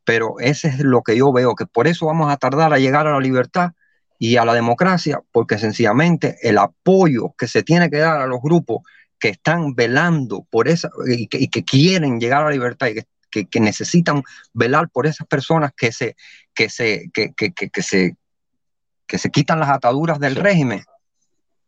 [0.05, 3.07] Pero ese es lo que yo veo, que por eso vamos a tardar a llegar
[3.07, 3.71] a la libertad
[4.17, 8.41] y a la democracia, porque sencillamente el apoyo que se tiene que dar a los
[8.41, 8.83] grupos
[9.19, 14.23] que están velando por esa y que, quieren llegar a la libertad y que, necesitan
[14.53, 16.15] velar por esas personas que se,
[16.53, 17.33] que se, que,
[17.81, 18.15] se,
[19.05, 20.83] que se quitan las ataduras del régimen,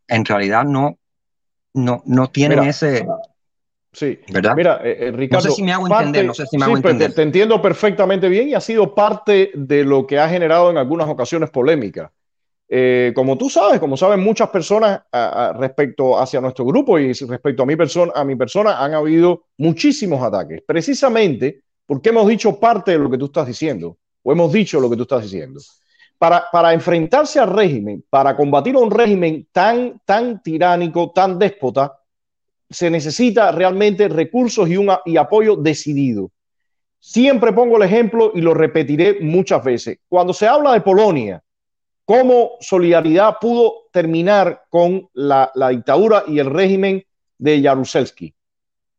[0.08, 0.98] en realidad no,
[1.74, 3.06] no, no tienen ese.
[3.94, 4.56] Sí, ¿verdad?
[4.56, 5.46] Mira, eh, eh, Ricardo.
[5.46, 7.14] No sé si me hago entender, no sé si me hago entender.
[7.14, 11.10] Te, entiendo perfectamente bien y ha sido parte de lo que ha generado en algunas
[11.10, 12.12] ocasiones polémica.
[12.74, 15.02] Eh, como tú sabes, como saben muchas personas
[15.58, 20.24] respecto hacia nuestro grupo y respecto a mi persona, a mi persona han habido muchísimos
[20.24, 24.80] ataques, precisamente porque hemos dicho parte de lo que tú estás diciendo, o hemos dicho
[24.80, 25.60] lo que tú estás diciendo.
[26.22, 31.98] Para, enfrentarse al régimen, para combatir a un régimen tan, tan tiránico, tan déspota,
[32.70, 36.30] se necesita realmente recursos y, un, y apoyo decidido.
[37.00, 39.98] Siempre pongo el ejemplo y lo repetiré muchas veces.
[40.08, 41.42] Cuando se habla de Polonia,
[42.06, 47.04] cómo Solidaridad pudo terminar con la, dictadura y el régimen
[47.40, 48.32] de Jaruzelski.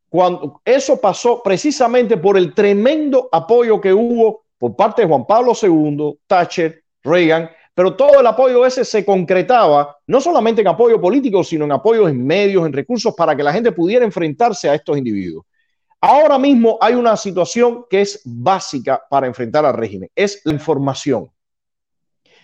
[0.08, 5.52] Cuando eso pasó precisamente por el tremendo apoyo que hubo por parte de Juan Pablo
[5.60, 11.42] II, Thatcher, Reagan, pero todo el apoyo ese se concretaba no solamente en apoyo político,
[11.42, 14.96] sino en apoyo en medios, en recursos para que la gente pudiera enfrentarse a estos
[14.98, 15.44] individuos.
[16.00, 21.30] Ahora mismo hay una situación que es básica para enfrentar al régimen, es la información.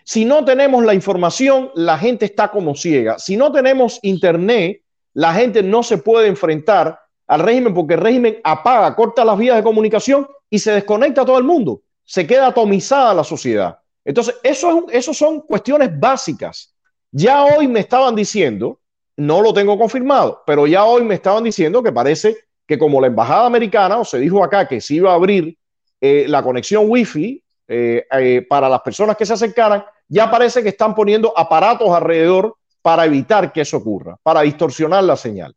[0.04, 3.18] Si no tenemos la información, la gente está como ciega.
[3.18, 4.82] Si no tenemos internet,
[5.12, 9.56] la gente no se puede enfrentar al régimen porque el régimen apaga, corta las vías
[9.56, 11.82] de comunicación y se desconecta a todo el mundo.
[12.04, 13.80] Se queda atomizada la sociedad.
[14.08, 16.74] Entonces, eso, eso son cuestiones básicas.
[17.12, 18.80] Ya hoy me estaban diciendo,
[19.18, 22.34] no lo tengo confirmado, pero ya hoy me estaban diciendo que parece
[22.66, 25.58] que como la embajada americana, o se dijo acá que se iba a abrir
[26.00, 30.70] eh, la conexión wifi eh, eh, para las personas que se acercaran, ya parece que
[30.70, 35.54] están poniendo aparatos alrededor para evitar que eso ocurra, para distorsionar la señal.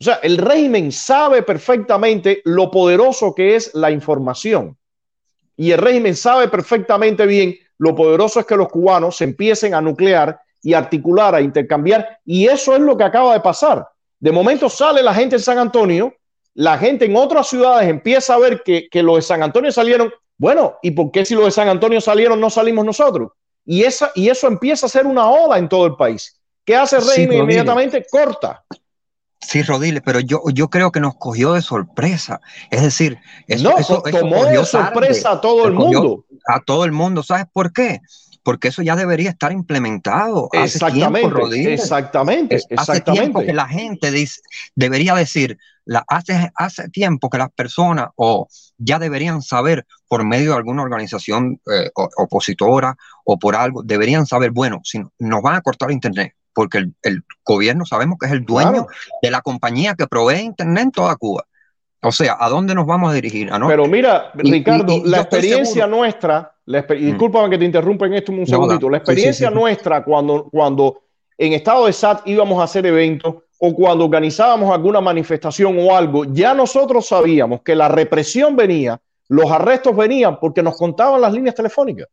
[0.00, 4.76] O sea, el régimen sabe perfectamente lo poderoso que es la información.
[5.56, 9.80] Y el régimen sabe perfectamente bien lo poderoso es que los cubanos se empiecen a
[9.80, 12.20] nuclear y articular, a intercambiar.
[12.24, 13.88] Y eso es lo que acaba de pasar.
[14.20, 16.14] De momento sale la gente en San Antonio,
[16.54, 20.12] la gente en otras ciudades empieza a ver que, que los de San Antonio salieron.
[20.38, 23.30] Bueno, ¿y por qué si los de San Antonio salieron no salimos nosotros?
[23.64, 26.40] y, esa, y eso empieza a ser una ola en todo el país.
[26.64, 28.06] ¿Qué hace el régimen inmediatamente?
[28.10, 28.64] Corta.
[29.42, 32.40] Sí, Rodile, pero yo, yo creo que nos cogió de sorpresa.
[32.70, 33.18] Es decir,
[33.48, 36.24] eso, no, eso, tomó de sorpresa a todo el mundo.
[36.46, 37.22] A todo el mundo.
[37.22, 38.00] ¿Sabes por qué?
[38.44, 40.48] Porque eso ya debería estar implementado.
[40.52, 41.28] Exactamente.
[41.28, 44.40] Hace tiempo, exactamente, Hace tiempo que la gente dice,
[44.74, 50.52] debería decir, la, hace, hace tiempo que las personas o ya deberían saber por medio
[50.52, 55.60] de alguna organización eh, opositora o por algo, deberían saber, bueno, si nos van a
[55.60, 58.86] cortar Internet, porque el, gobierno sabemos que es el dueño
[59.20, 61.44] de la compañía que provee Internet en toda Cuba.
[62.04, 63.50] O sea, ¿a dónde nos vamos a dirigir?
[63.68, 67.06] Pero mira, Ricardo, la experiencia nuestra, y mm.
[67.06, 71.02] discúlpame que te interrumpa en esto un segundito, la experiencia nuestra cuando, cuando
[71.38, 76.24] en estado de SAT íbamos a hacer eventos o cuando organizábamos alguna manifestación o algo,
[76.24, 81.54] ya nosotros sabíamos que la represión venía, los arrestos venían porque nos contaban las líneas
[81.54, 82.08] telefónicas.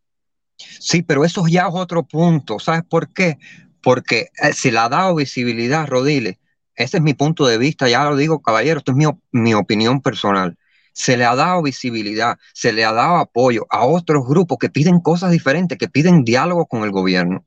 [0.57, 2.59] Sí, pero eso ya es otro punto.
[2.59, 3.37] ¿Sabes por qué?
[3.81, 6.39] Porque eh, se le ha dado visibilidad, Rodile.
[6.75, 10.01] Ese es mi punto de vista, ya lo digo, caballero, esto es mi, mi opinión
[10.01, 10.57] personal.
[10.93, 14.99] Se le ha dado visibilidad, se le ha dado apoyo a otros grupos que piden
[14.99, 17.45] cosas diferentes, que piden diálogo con el gobierno,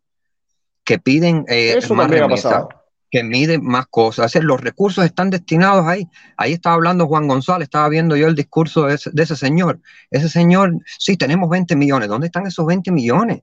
[0.84, 2.68] que piden eh, Eso más pasado
[3.12, 4.34] que mide más cosas.
[4.36, 6.08] los recursos están destinados ahí.
[6.38, 9.80] Ahí estaba hablando Juan González, estaba viendo yo el discurso de ese, señor.
[10.10, 12.08] Ese señor, sí, tenemos 20 millones.
[12.08, 13.42] ¿Dónde están esos 20 millones?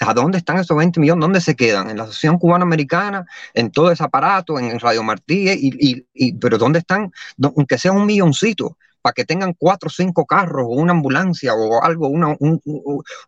[0.00, 1.22] ¿A dónde están esos 20 millones?
[1.22, 1.90] ¿Dónde se quedan?
[1.90, 6.58] En la Asociación Cubana Americana, en todo ese aparato, en Radio Martí, y, y, pero
[6.58, 7.10] ¿dónde están?
[7.42, 8.76] Aunque sea un milloncito
[9.06, 12.36] para que tengan cuatro o cinco carros o una ambulancia o algo, una,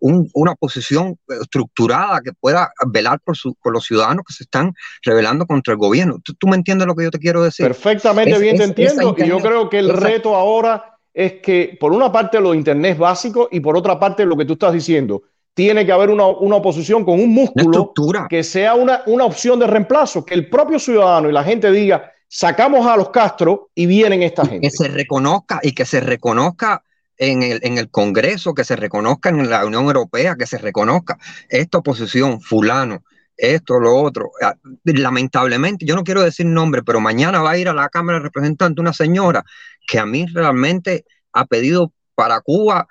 [0.00, 5.46] una posición estructurada que pueda velar por, su, por los ciudadanos que se están rebelando
[5.46, 6.16] contra el gobierno.
[6.24, 7.64] ¿Tú, me entiendes lo que yo te quiero decir?
[7.64, 9.14] Perfectamente bien te entiendo.
[9.16, 12.94] Y yo creo que el reto ahora es que, por una parte, lo de Internet
[12.94, 15.22] es básico y por otra parte, lo que tú estás diciendo,
[15.58, 17.92] tiene que haber una, una oposición con un músculo
[18.30, 22.12] que sea una, una opción de reemplazo, que el propio ciudadano y la gente diga,
[22.28, 24.60] sacamos a los Castro y vienen esta gente.
[24.60, 26.84] Que se reconozca y que se reconozca
[27.16, 31.18] en el, en el Congreso, que se reconozca en la Unión Europea, que se reconozca
[31.48, 33.02] esta oposición, fulano,
[33.36, 34.30] esto, lo otro.
[34.40, 34.54] Ah,
[34.84, 38.22] lamentablemente, yo no quiero decir nombre, pero mañana va a ir a la Cámara de
[38.26, 39.44] Representantes una señora
[39.88, 42.86] que a mí realmente ha pedido para Cuba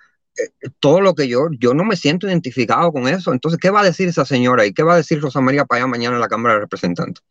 [0.79, 3.31] todo lo que yo, yo no me siento identificado con eso.
[3.31, 5.88] Entonces, ¿qué va a decir esa señora y qué va a decir Rosa María Payá
[5.88, 7.23] mañana en la Cámara de Representantes?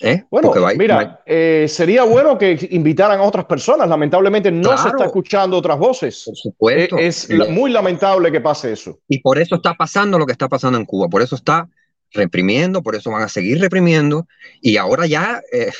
[0.00, 0.24] ¿Eh?
[0.30, 3.88] Bueno, mira, eh, sería bueno que invitaran a otras personas.
[3.88, 6.22] Lamentablemente no se está escuchando otras voces.
[6.24, 6.98] Por supuesto.
[6.98, 9.00] es muy lamentable que pase eso.
[9.08, 11.08] Y por eso está pasando lo que está pasando en Cuba.
[11.08, 11.68] Por eso está
[12.12, 14.26] reprimiendo, por eso van a seguir reprimiendo.
[14.60, 15.72] Y ahora ya, eh,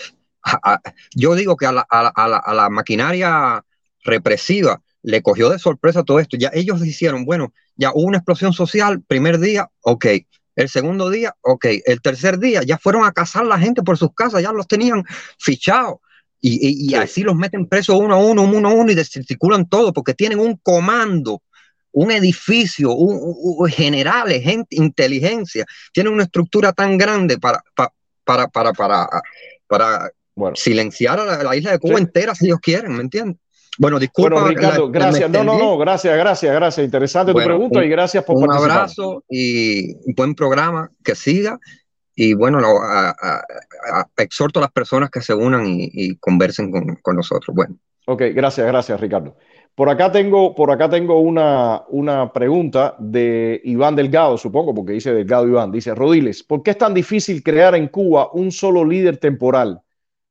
[1.14, 3.64] yo digo que a la, a, la, maquinaria
[4.02, 6.36] represiva le cogió de sorpresa todo esto.
[6.36, 10.06] Ya ellos hicieron, bueno, ya hubo una explosión social, primer día, ok.
[10.54, 11.64] El segundo día, ok.
[11.86, 15.02] El tercer día, ya fueron a cazar la gente por sus casas, ya los tenían
[15.38, 15.96] fichados.
[16.42, 20.14] Y, así los meten presos uno a uno, uno a uno y desarticulan todo porque
[20.14, 21.42] tienen un comando
[21.90, 29.08] un edificio, un, generales, gente, inteligencia, tiene una estructura tan grande para, para, para, para,
[29.66, 30.10] para,
[30.54, 33.38] silenciar a la, isla de Cuba entera si ellos quieren, ¿me entiendes?
[33.78, 34.40] Bueno, disculpa.
[34.40, 35.30] Bueno, Ricardo, gracias.
[35.30, 36.84] No, no, no, gracias, gracias, gracias.
[36.84, 38.70] Interesante tu pregunta y gracias por un participar.
[38.70, 41.58] Un abrazo y un buen programa que siga.
[42.14, 42.58] Y bueno,
[44.16, 47.54] exhorto a las personas que se unan y, conversen con, con nosotros.
[47.54, 47.76] Bueno.
[48.06, 49.36] Ok, gracias, gracias, Ricardo.
[49.76, 55.14] Por acá tengo, por acá tengo una, una pregunta de Iván Delgado, supongo, porque dice
[55.14, 55.70] Delgado Iván.
[55.70, 59.80] Dice, Rodiles, ¿por qué es tan difícil crear en Cuba un solo líder temporal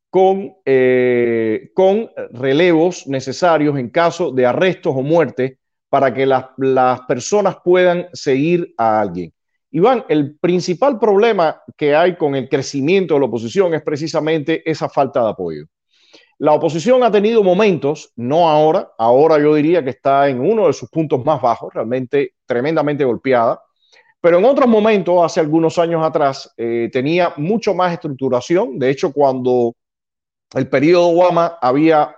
[0.10, 7.02] con, eh, con relevos necesarios en caso de arrestos o muerte para que las, las
[7.02, 9.34] personas puedan seguir a alguien?
[9.72, 14.90] Iván, el principal problema que hay con el crecimiento de la oposición es precisamente esa
[14.90, 15.66] falta de apoyo.
[16.40, 20.74] La oposición ha tenido momentos, no ahora, ahora yo diría que está en uno de
[20.74, 23.60] sus puntos más bajos, realmente tremendamente golpeada,
[24.22, 28.78] pero en otros momentos, hace algunos años atrás, eh, tenía mucho más estructuración.
[28.78, 29.76] De hecho, cuando
[30.56, 32.16] el periodo Obama había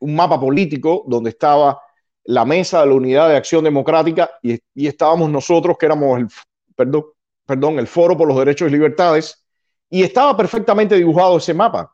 [0.00, 1.80] un mapa político donde estaba
[2.24, 6.28] la mesa de la unidad de acción democrática y, estábamos nosotros, que éramos el,
[7.46, 9.44] perdón, el Foro por los Derechos y Libertades,
[9.88, 11.92] y estaba perfectamente dibujado ese mapa.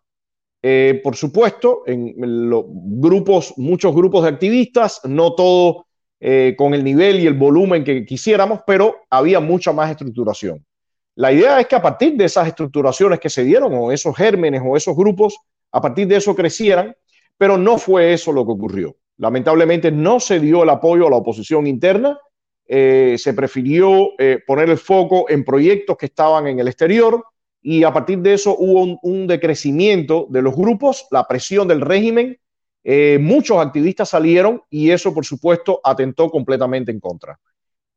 [0.62, 5.87] Eh, por supuesto, en, los grupos, muchos grupos de activistas, no todo
[6.18, 10.64] eh, con el nivel y el volumen que quisiéramos, pero había mucha más estructuración.
[11.14, 14.60] La idea es que a partir de esas estructuraciones que se dieron, o esos gérmenes
[14.65, 15.39] o esos grupos,
[15.77, 16.94] a partir de eso crecieran,
[17.36, 18.97] pero no fue eso lo que ocurrió.
[19.19, 22.19] Lamentablemente no se dio el apoyo a la oposición interna,
[22.66, 24.11] eh, se prefirió
[24.47, 27.23] poner el foco en proyectos que estaban en el exterior,
[27.69, 32.39] y a partir de eso hubo un, decrecimiento de los grupos, la presión del régimen,
[32.85, 37.36] eh, muchos activistas salieron y eso por supuesto atentó completamente en contra.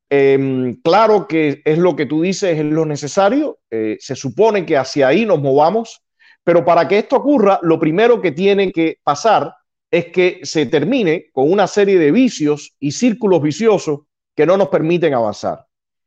[0.09, 4.75] Em, claro que es lo que tú dices, es lo necesario, eh, se supone que
[4.75, 6.01] hacia ahí nos movamos,
[6.43, 9.53] pero para que esto ocurra, lo primero que tiene que pasar
[9.91, 14.01] es que se termine con una serie de vicios y círculos viciosos
[14.35, 15.65] que no nos permiten avanzar.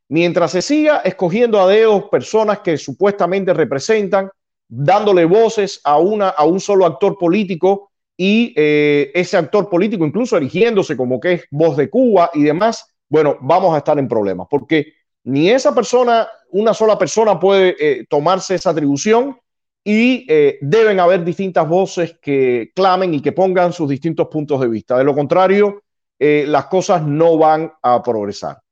[0.08, 4.30] Mientras se siga escogiendo a dedos personas que supuestamente representan,
[4.68, 10.36] dándole voces a, una, a un solo actor político y eh, ese actor político incluso
[10.36, 14.46] erigiéndose como que es voz de Cuba y demás, bueno, vamos a estar en problemas
[14.50, 14.94] porque
[15.24, 19.36] ni esa persona, una sola persona puede eh, tomarse esa atribución
[19.84, 24.68] y eh, deben haber distintas voces que clamen y que pongan sus distintos puntos de
[24.68, 24.96] vista.
[24.96, 25.82] De lo contrario,
[26.18, 28.62] las cosas no van a progresar.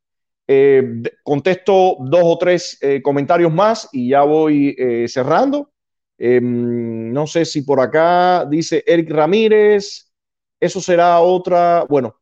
[0.53, 0.83] Eh,
[1.23, 5.71] contesto dos o tres eh, comentarios más y ya voy eh, cerrando.
[6.19, 10.11] Em, no sé si por acá dice Eric Ramírez,
[10.59, 12.17] eso será otra, bueno,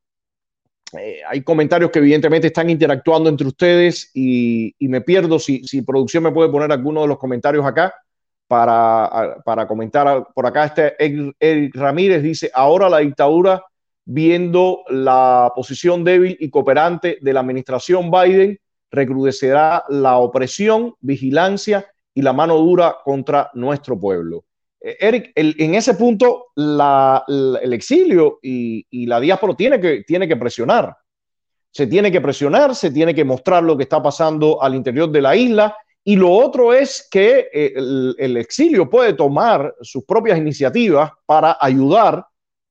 [1.27, 6.33] hay comentarios que evidentemente están interactuando entre ustedes y, me pierdo si, si, producción me
[6.33, 7.95] puede poner alguno de los comentarios acá
[8.49, 10.27] para, comentar.
[10.35, 10.97] Por acá este
[11.39, 13.63] Eric Ramírez dice, ahora la dictadura
[14.11, 18.59] viendo la posición débil y cooperante de la administración Biden,
[18.91, 24.45] recrudecerá la opresión, vigilancia y la mano dura contra nuestro pueblo.
[24.81, 30.97] Eh, Eric, en ese punto el exilio y, la diáspora tiene que, tiene que presionar.
[31.71, 35.21] Se tiene que presionar, se tiene que mostrar lo que está pasando al interior de
[35.21, 35.77] la isla.
[36.09, 42.25] Y lo otro es que eh, el exilio puede tomar sus propias iniciativas para ayudar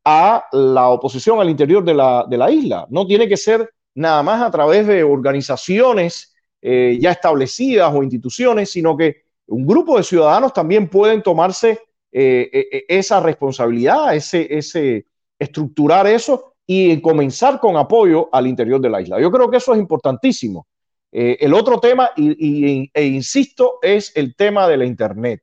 [0.10, 2.88] a la oposición al interior de la, isla.
[2.90, 8.72] No tiene que ser nada más a través de organizaciones eh, ya establecidas o instituciones,
[8.72, 15.06] sino que un grupo de ciudadanos también pueden tomarse eh, eh, esa responsabilidad, ese,
[15.38, 19.20] estructurar eso y comenzar con apoyo al interior de la isla.
[19.20, 20.66] Yo creo que eso es importantísimo.
[21.12, 25.42] Eh, el otro tema, y, e insisto, es el tema de la Internet.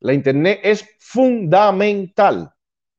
[0.00, 2.50] La Internet es fundamental.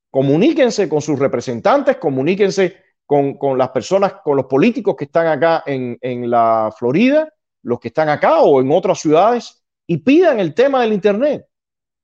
[0.09, 5.97] Comuníquense con sus representantes, comuníquense con, las personas, con los políticos que están acá en,
[6.01, 7.31] en la Florida,
[7.63, 11.45] los que están acá o en otras ciudades, y pidan el tema del Internet.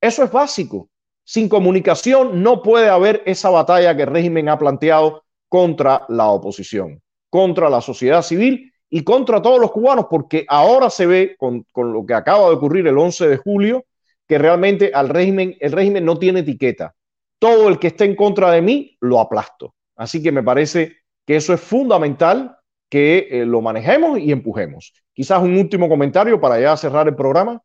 [0.01, 0.89] Eso es básico.
[1.23, 7.01] Sin comunicación no puede haber esa batalla que el régimen ha planteado contra la oposición,
[7.29, 12.05] contra la sociedad civil y contra todos los cubanos, porque ahora se ve con, lo
[12.05, 13.85] que acaba de ocurrir el 11 de julio,
[14.27, 16.95] que realmente al régimen, el régimen no tiene etiqueta.
[17.39, 19.75] Todo el que esté en contra de mí lo aplasto.
[19.95, 22.57] Así que me parece que eso es fundamental
[22.89, 24.93] que eh, lo manejemos y empujemos.
[25.13, 27.61] Quizás un último comentario para ya cerrar el programa.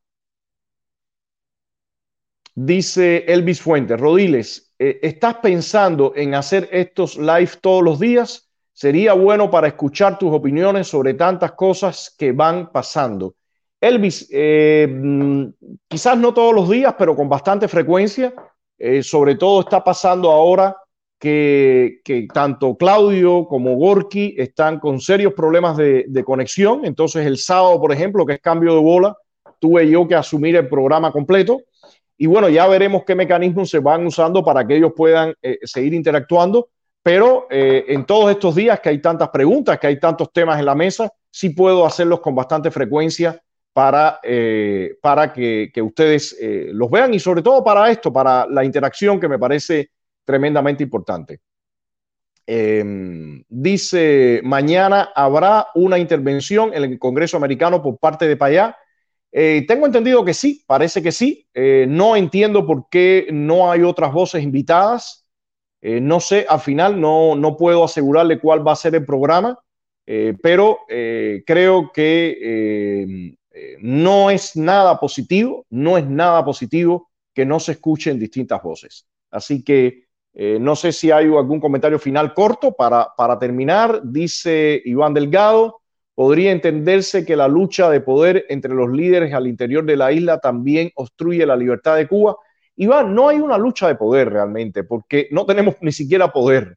[2.54, 8.53] Dice Elvis Fuentes, Rodiles, eh, ¿estás pensando en hacer estos live todos los días?
[8.74, 13.36] Sería bueno para escuchar tus opiniones sobre tantas cosas que van pasando.
[13.80, 15.44] Elvis, eh, mm,
[15.86, 18.34] quizás no todos los días, pero con bastante frecuencia.
[18.76, 20.76] Eh, sobre todo está pasando ahora
[21.18, 22.00] que,
[22.34, 26.84] tanto Claudio como Gorky están con serios problemas de, conexión.
[26.84, 29.16] Entonces el sábado, por ejemplo, que es cambio de bola,
[29.60, 31.60] tuve yo que asumir el programa completo
[32.16, 35.94] y bueno, ya veremos qué mecanismos se van usando para que ellos puedan eh, seguir
[35.94, 36.68] interactuando.
[37.04, 40.64] Pero eh, en todos estos días que hay tantas preguntas, que hay tantos temas en
[40.64, 43.40] la mesa, sí puedo hacerlos con bastante frecuencia
[43.72, 46.36] para, eh, para que, ustedes
[46.72, 49.90] los vean y sobre todo para esto, para la interacción que me parece
[50.24, 51.40] tremendamente importante.
[52.46, 58.76] Em, dice, mañana habrá una intervención en el Congreso americano por parte de Payá
[59.36, 61.48] eh, tengo entendido que sí, parece que sí.
[61.52, 65.23] Eh, no entiendo por qué no hay otras voces invitadas.
[65.86, 69.58] Eh, no sé, al final no, no puedo asegurarle cuál va a ser el programa,
[70.42, 70.80] pero
[71.46, 73.36] creo que
[73.80, 79.06] no es nada positivo, no es nada positivo que no se escuchen distintas voces.
[79.30, 80.04] Así que
[80.60, 84.00] no sé si hay algún comentario final corto para, para terminar.
[84.04, 85.80] Dice Iván Delgado
[86.14, 90.38] podría entenderse que la lucha de poder entre los líderes al interior de la isla
[90.38, 92.36] también obstruye la libertad de Cuba.
[92.76, 96.76] Iván, no hay una lucha de poder realmente, porque no tenemos ni siquiera poder.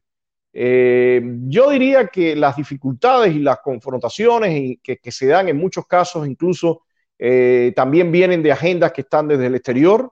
[0.52, 6.26] Eh, yo diría que las dificultades y las confrontaciones que, se dan en muchos casos
[6.26, 6.82] incluso
[7.18, 10.10] eh, también vienen de agendas que están desde el exterior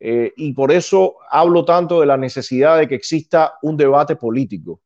[0.00, 4.80] eh, y por eso hablo tanto de la necesidad de que exista un debate político.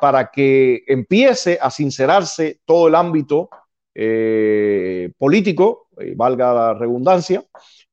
[0.00, 3.50] Para que empiece a sincerarse todo el ámbito
[5.18, 7.44] político, valga la redundancia,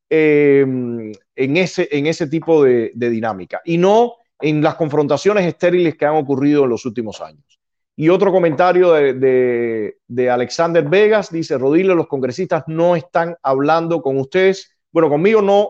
[0.09, 6.15] en, ese, en ese tipo de, dinámica y no en las confrontaciones estériles que han
[6.15, 7.59] ocurrido en los últimos años.
[7.95, 14.17] Y otro comentario de, de, Alexander Vegas dice, Rodile, los congresistas no están hablando con
[14.17, 14.69] ustedes.
[14.91, 15.69] Bueno, conmigo no,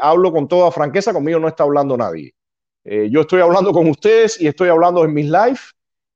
[0.00, 2.34] hablo con toda franqueza, conmigo no está hablando nadie.
[2.84, 5.58] Eh, yo estoy hablando con ustedes y estoy hablando en mis live.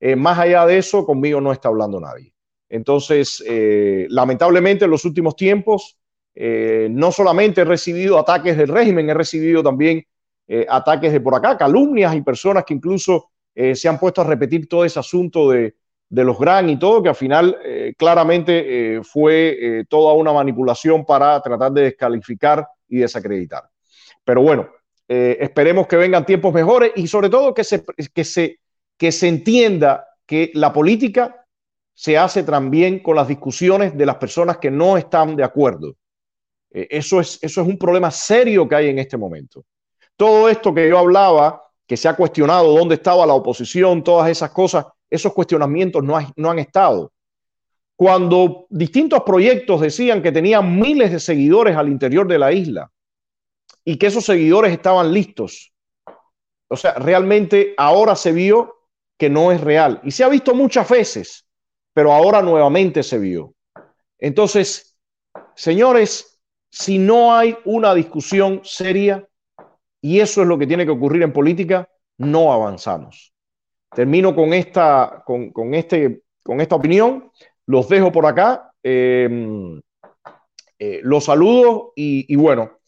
[0.00, 2.32] Eh, más allá de eso, conmigo no está hablando nadie.
[2.68, 5.96] Entonces, eh, lamentablemente en los últimos tiempos,
[6.90, 10.05] no solamente he recibido ataques del régimen, he recibido también
[10.69, 14.85] ataques de por acá, calumnias y personas que incluso se han puesto a repetir todo
[14.85, 15.74] ese asunto de,
[16.09, 17.59] de los gran y todo, que al final
[17.97, 23.65] claramente fue toda una manipulación para tratar de descalificar y desacreditar.
[24.24, 24.69] Pero bueno,
[25.09, 27.82] eh, esperemos que vengan tiempos mejores y sobre todo que se,
[28.12, 28.60] que, se,
[28.97, 31.47] que se entienda que la política
[31.94, 35.97] se hace también con las discusiones de las personas que no están de acuerdo.
[36.70, 39.65] Eh, eso, es, eso es un problema serio que hay en este momento.
[40.16, 44.51] Todo esto que yo hablaba, que se ha cuestionado dónde estaba la oposición, todas esas
[44.51, 47.12] cosas, esos cuestionamientos no, no han estado.
[47.97, 52.90] Cuando distintos proyectos decían que tenían miles de seguidores al interior de la isla,
[53.89, 55.73] y que esos seguidores estaban listos.
[56.69, 58.86] O sea, realmente ahora se vio
[59.16, 60.03] que no es real.
[60.05, 61.47] Y se ha visto muchas veces,
[61.95, 63.55] pero ahora nuevamente se vio.
[64.19, 64.99] Entonces,
[65.57, 66.38] señores,
[66.70, 69.27] si no hay una discusión seria,
[70.01, 71.89] y eso es lo que tiene que ocurrir en política,
[72.19, 73.32] no avanzamos.
[73.95, 77.31] Termino con esta, con, este, con esta opinión,
[77.66, 79.28] los dejo por acá, eh,
[80.78, 82.78] eh, los saludo y bueno,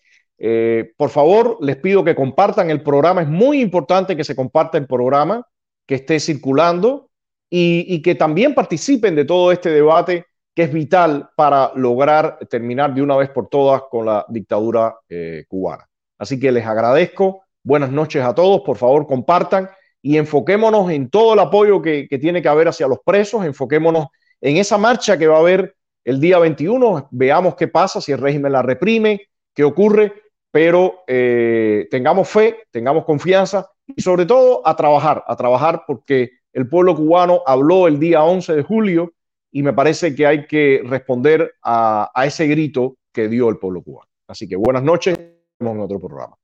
[0.43, 3.20] eh, por favor, les pido que compartan el programa.
[3.20, 5.47] Es muy importante que se comparta el programa,
[5.86, 7.11] que esté circulando
[7.51, 10.24] y, que también participen de todo este debate
[10.60, 15.88] es vital para lograr terminar de una vez por todas con la dictadura eh, cubana.
[16.18, 17.44] Así que les agradezco.
[17.62, 18.62] Buenas noches a todos.
[18.62, 19.68] Por favor, compartan
[20.02, 23.44] y enfoquémonos en todo el apoyo que, que tiene que haber hacia los presos.
[23.44, 24.06] Enfoquémonos
[24.40, 25.74] en esa marcha que va a haber
[26.04, 30.12] el día 21, veamos qué pasa, si el régimen la reprime, qué ocurre,
[30.50, 36.68] pero eh, tengamos fe, tengamos confianza y sobre todo a trabajar, a trabajar porque el
[36.68, 39.12] pueblo cubano habló el día 11 de julio
[39.52, 43.82] y me parece que hay que responder a, a ese grito que dio el pueblo
[43.82, 44.10] cubano.
[44.28, 45.18] Así que buenas noches,
[45.59, 46.36] en otro programa.